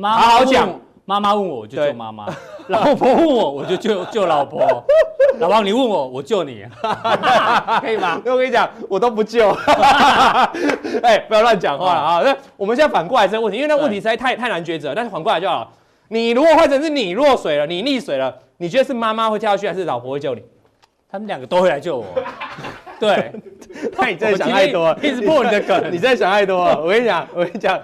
[0.00, 0.68] 好好讲。
[1.06, 2.24] 妈妈问我，我就救妈妈；
[2.68, 4.84] 老婆问我，我就救救老婆。
[5.38, 6.64] 老王，你问我，我救你，
[7.80, 8.20] 可以吗？
[8.24, 9.50] 那我跟你讲，我都不救。
[11.02, 12.22] 哎，不要乱讲话了啊！
[12.24, 14.94] 那我们现在反过来这个问题，因为那问题实在太太难抉择。
[14.94, 15.68] 但是反过来就好了。
[16.08, 20.42] 你如果换成是你落水了，你溺水了，你觉得是妈妈会跳下去，还是老婆会救你？
[21.10, 22.04] 他们两个都会来救我。
[23.00, 23.32] 对，
[23.98, 26.80] 那你真的想太多了，一直破你的梗， 你真的想太多了。
[26.80, 27.80] 我跟你讲，我跟你讲，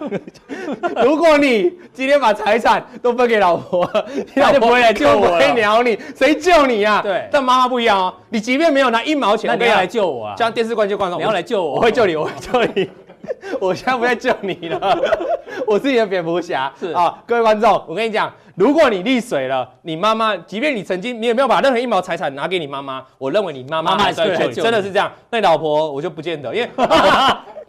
[1.04, 3.86] 如果你今天把财产都分给老婆，
[4.34, 7.00] 他就不会来救我了，不会鸟你，谁救你啊？
[7.02, 10.34] 对，但妈妈不一样哦，你即便没有拿一毛钱，那你要来救我啊？
[10.38, 12.88] 像电视观众，你要来救我，我会救你，我会救你。
[13.60, 14.98] 我现在不再救你了，
[15.66, 16.72] 我是你的蝙蝠侠。
[16.78, 25.10] 是啊，各位观众，我跟你讲，如果你溺水了，你妈妈，即便你曾经你有没有把任何一毛财产拿给你妈妈，我认为你妈妈还是会救你，真的是这样。
[25.30, 26.70] 那你老婆我就不见得，因为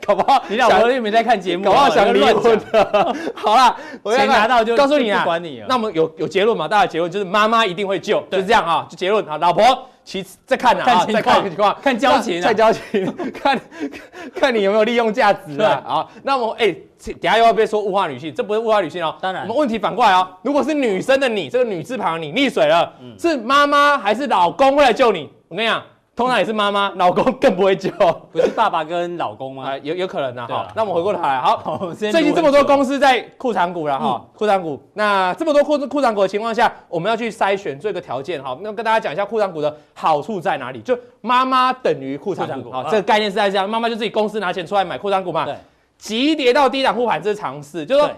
[0.03, 3.15] 搞不好你老婆又没在看节目，搞不好想离婚的。
[3.35, 5.67] 好啦，我钱拿到就告诉你啊，不管你了。
[5.69, 6.67] 那么有有结论嘛？
[6.67, 9.87] 大家结论就是妈妈一定会救，就是这样啊，就结论啊，老婆。
[10.03, 13.59] 其次再看啊，再看情况，看交情，看交情， 看
[14.35, 15.81] 看你有没有利用价值啊。
[15.85, 16.75] 好，那么哎，
[17.05, 19.15] 等下又要被说物化女性，这不是物化女性哦。
[19.21, 25.29] 当然，我们问题反过来哦，如果是女生的你，这个女字旁你溺水了，是妈妈还是老公会来救你？
[25.47, 25.81] 我跟你讲。
[26.13, 27.89] 通常也是妈妈，老公更不会救，
[28.31, 29.77] 不是爸爸跟老公吗？
[29.77, 30.67] 有有可能的哈。
[30.75, 34.79] 那我们回过头来，好，最近这么多公司在库藏股了哈，库藏股。
[34.93, 38.57] 那这么多库库藏股的情况下，我们要去筛选这个条件哈。
[38.61, 40.81] 那跟大家讲一下库藏股的好处在哪里？
[40.81, 45.45] 就妈妈等于库藏股啊，这个概念是在这样，妈妈就自己公司拿钱出来买库藏股嘛。
[45.45, 45.55] 对，
[45.97, 48.11] 急跌到低档护盘这是常识，就是说。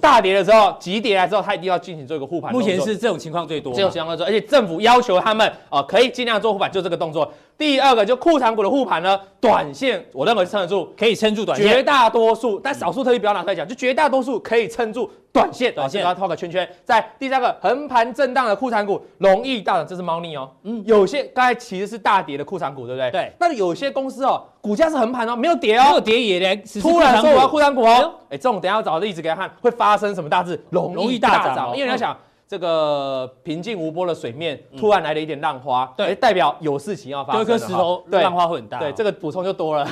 [0.00, 2.52] 大跌的时候，急跌来之后，他一定要进行做一个护盘。
[2.52, 7.32] 目前是这种情况最多，这种情况最多，而且政府要求他们啊、呃，可以尽量做护盘，就这个动作。
[7.56, 11.68] 第二个就库藏股的护盘呢，短线我认为撑得住，可以撑住短线。
[11.68, 15.72] 绝大多数，但少数特例不要拿出来讲，就绝大多数可以撑住短线。
[15.72, 16.68] 短线，然后套个圈圈。
[16.84, 20.50] 在第三个横盘震荡的库藏股容易大涨，这是猫腻哦。
[20.64, 23.10] 嗯，有些刚才其实是大跌的库藏股，对不对？
[23.12, 23.32] 对。
[23.38, 26.60] 那有些公司哦，股价是横盘哦，没有跌哦，没有跌也连。
[26.80, 30.60] 突然说我要库藏股哦，哎，这种等下我找例子给他看，会发生什么大事？
[30.70, 32.16] 容易大涨，因为你要想。
[32.46, 37.44] 这个平静无波的水面突然来了一点浪花，对，代表有事情要发生。
[37.44, 38.78] 丢一颗石头，浪花会很大。
[38.78, 39.86] 对，这个补充就多了。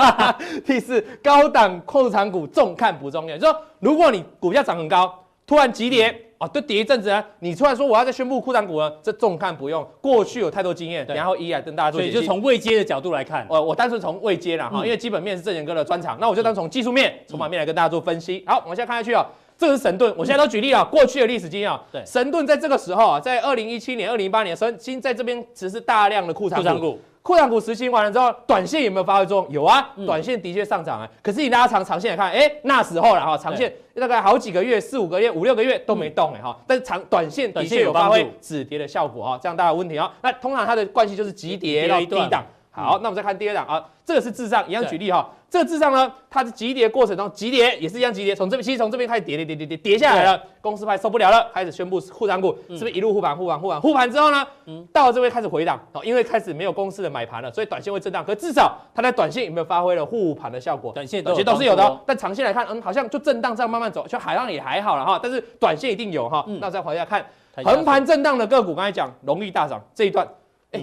[0.66, 5.12] 第四，高档库藏股重看不重要，就说如果你股价涨很高，
[5.46, 9.86] 突然急跌，哦，都跌一阵子啊，你突然说我要再宣布库藏股呢，这重看不用。
[10.02, 12.00] 过去有太多经验，然后一一来跟大家做。
[12.00, 18.44] 所以就从未接的角度来看，我我单纯从未接了哈，因为基本面是正贤哥的专长，那我就单从技术面、筹码面来跟大家做分析。
[18.46, 19.24] 好，我们现在看下去哦。
[19.56, 21.80] 这个是神盾，我现在都举例啊，过去的历史经验啊。
[21.92, 27.00] 对，神盾在这个时候啊，在二零一七年、二零一八年，神经在这边只是大量的库藏股。
[27.22, 29.52] 库藏股实行完了之后，短线有没有发挥作用？
[29.52, 31.08] 有啊，短线的确上涨啊。
[31.22, 36.54] 可是你拉长长线来看，哎，那时候了哈，长线大概好几个月、四五个月、五六个月都没动哎哈。
[36.66, 39.38] 但是长短线的确有发挥止跌的效果哈。
[39.42, 40.12] 这样大家有问题啊？
[40.20, 42.44] 那通常它的惯性就是急跌到低档。
[42.70, 45.30] 好，那我们再看第二档啊，这个是智障，一样举例哈。
[45.54, 54.44] 这个滞胀呢，它是急跌过程中急跌，也是一样急跌，从这边其实从这边开始跌跌跌跌跌跌下来了，公司派受不了了，开始宣布库藏股，是不是一路护盘护盘护盘护盘之后呢，
[54.92, 60.90] 到了这边开始回档，因为开始没有公司的买盘了，所以短线会震荡，可至少它在短线有没有发挥了护盘的效果？
[60.92, 66.44] 短线短线都是有的，但长线来看，嗯，好像就震荡这样慢慢走，就海浪也还好了哈，但是短线一定有哈。
[66.60, 67.24] 那再回来看
[67.64, 70.26] 横盘震荡的个股，刚才讲容易大涨这一段，
[70.72, 70.82] 哎。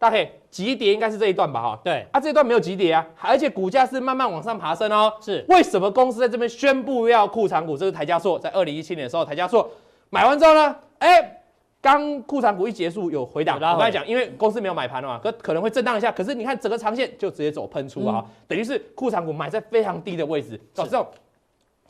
[0.00, 1.60] 大黑急跌应该是这一段吧？
[1.60, 5.12] 哈，对啊，这一段没有急跌啊，而且股价是慢慢往上爬升哦。
[5.20, 7.76] 是为什么公司在这边宣布要库藏股？
[7.76, 9.70] 这是台加硕在二零一七年的时候，台加硕
[10.08, 11.42] 买完之后呢，哎，
[11.82, 13.56] 刚库藏股一结束有回档。
[13.56, 16.10] 我刚才讲，因为公司没有买盘了嘛，可可能会震荡一下。
[16.10, 21.06] 可是你看整个长线就直接走喷出啊，等于是库藏股买在非常低的位置，搞这种。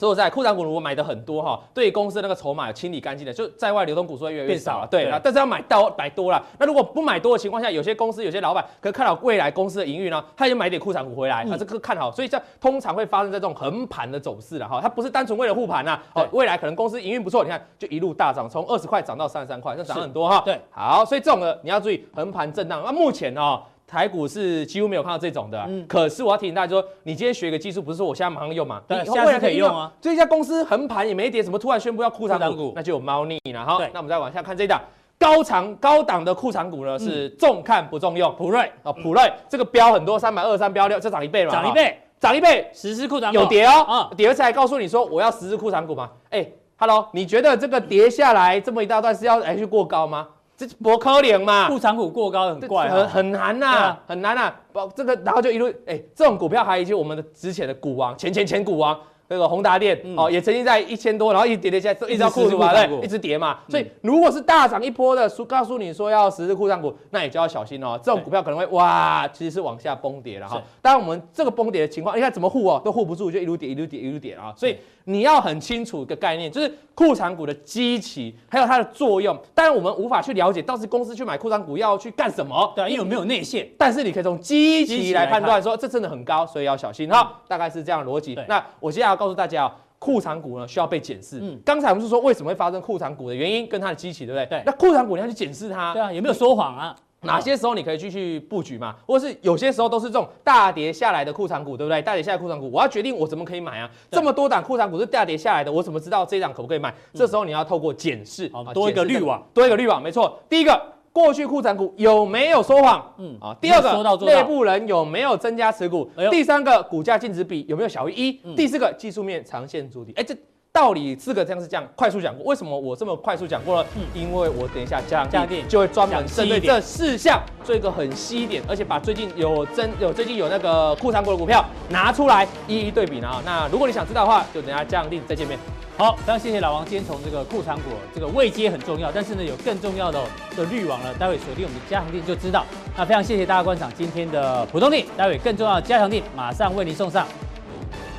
[0.00, 4.86] 所以在库藏股如果买的很多哈，对公司那个筹码清理干净的，就在外流通股数会越来越少了。
[4.90, 20.40] 对啊，但是要买到买多了，那如果不买多的情况下，有些公司有些老板可看好未来公司的营运呢，他就买点库藏股回来，啊，这个看好，所以这通常会发生在这种横盘的走势了哈，它不是单纯为了护盘呐，哦，未来可能公司营运不错，你看就一路大涨，从二十块涨到三十三块，那涨很多哈。
[20.46, 22.82] 对，好，所以这种的你要注意横盘震荡。
[22.82, 23.60] 那目前哦。
[23.90, 28.80] 台股是几乎没有看到这种的，嗯，可是我要提醒大家说，你今天学一个技术，不是说我现在马上用嘛？
[28.86, 29.92] 对，未来可以用啊。
[30.00, 33.78] 这一家公司横盘也没跌，什么突然宣布要库藏股，那就有猫腻了哈。
[33.92, 34.80] 那我们再往下看这一档
[35.18, 38.32] 高长高档的库藏股呢，是重看不重用。
[38.36, 46.08] 普瑞啊，普瑞这个标很多，三百二三标六，这涨一倍了，涨一倍，涨一倍，实施库藏股有跌哦，啊跌了才告诉你说我要实施库藏股吗？
[46.30, 46.46] 哎
[46.78, 50.28] ，Hello，你觉得这个跌下来这么一大段是要来去过高吗？
[50.66, 51.68] 这不可能嘛？
[51.68, 54.52] 库藏股过高很怪，很很难呐，很难呐。
[54.72, 58.98] 不，这个然后就一路哎，这种股票还有一些我们的之前的股王，前前前股王。
[59.32, 63.60] 那个宏达电哦，也曾经在一千多，然后一直跌跌下来，一直到库藏股对，一直跌嘛。
[63.68, 67.96] 所以如果是大涨一波的，说告诉你说要实施库藏股，那你就要小心哦。
[68.02, 70.60] 这种股票可能会哇，其实是往下崩跌了哈。
[70.82, 74.52] 当然我们这个崩跌的情况，你看怎么护哦，都护不住，就一路跌，一路跌，一路跌啊。
[74.56, 74.76] 所以
[75.10, 79.38] 你要很清楚一个概念，就是库藏股的基期还有它的作用。
[79.54, 82.72] 当然我们无法去了解，到时公司去买库藏股要去干什么？
[82.76, 83.68] 对，因为没有内线。
[83.76, 87.40] 但是你可以从基期来判断说，这真的很高，所以要小心哈。
[87.48, 88.38] 大概是这样的逻辑。
[88.48, 89.72] 那我接下来要告诉大家哦。
[90.00, 91.38] 库藏股呢需要被检视。
[91.42, 94.46] 嗯，刚才我们是说为什么会发生库藏股的原因跟它的基期，对不对？
[94.46, 94.62] 对。
[94.64, 96.96] 那库藏股你要去检视它，对啊，有没有说谎啊？
[97.22, 98.96] 哪些时候你可以继续布局嘛？
[99.06, 102.00] 或者是有些时候都是这种大跌下来的库藏股，对不对？
[102.02, 103.90] 大跌下来库藏股，我要决定我怎么可以买啊？
[104.10, 106.94] 这么多档库藏股是大跌下来的，我怎么知道这一档可不可以买？
[107.12, 110.38] 这时候你要透过检视，多一个滤网，多一个滤网，没错。
[110.48, 110.80] 第一个。
[111.12, 113.04] 过去库藏股有没有说谎？
[113.18, 116.08] 嗯啊，第二个内部人有没有增加持股？
[116.30, 118.32] 第三个股价净值比有没有小于一？
[118.54, 120.12] 第四个技术面长线筑底。
[120.14, 120.32] 哎，这
[120.72, 122.44] 道理四个这样是这样快速讲过。
[122.46, 123.88] 为什么我这么快速讲过呢？
[124.14, 133.28] 因为我等一下加强定就会专门针对这四项做一个很细一点，而且把最近有增有最近有那个库藏股的股票拿出来一一对比呢。
[133.44, 135.58] 那如果你想知道的话，就等下加强定再见面。
[135.98, 136.84] 好，非常谢谢老王。
[136.84, 140.22] 今天从这个库藏股，这个位阶很重要，但是呢，有更重要的
[140.56, 142.64] 的滤网呢，待会锁定我们的加强定就知道。
[142.96, 147.26] 那非常谢谢大家观赏今天的普通定，待会更重要的加强定马上为您送上。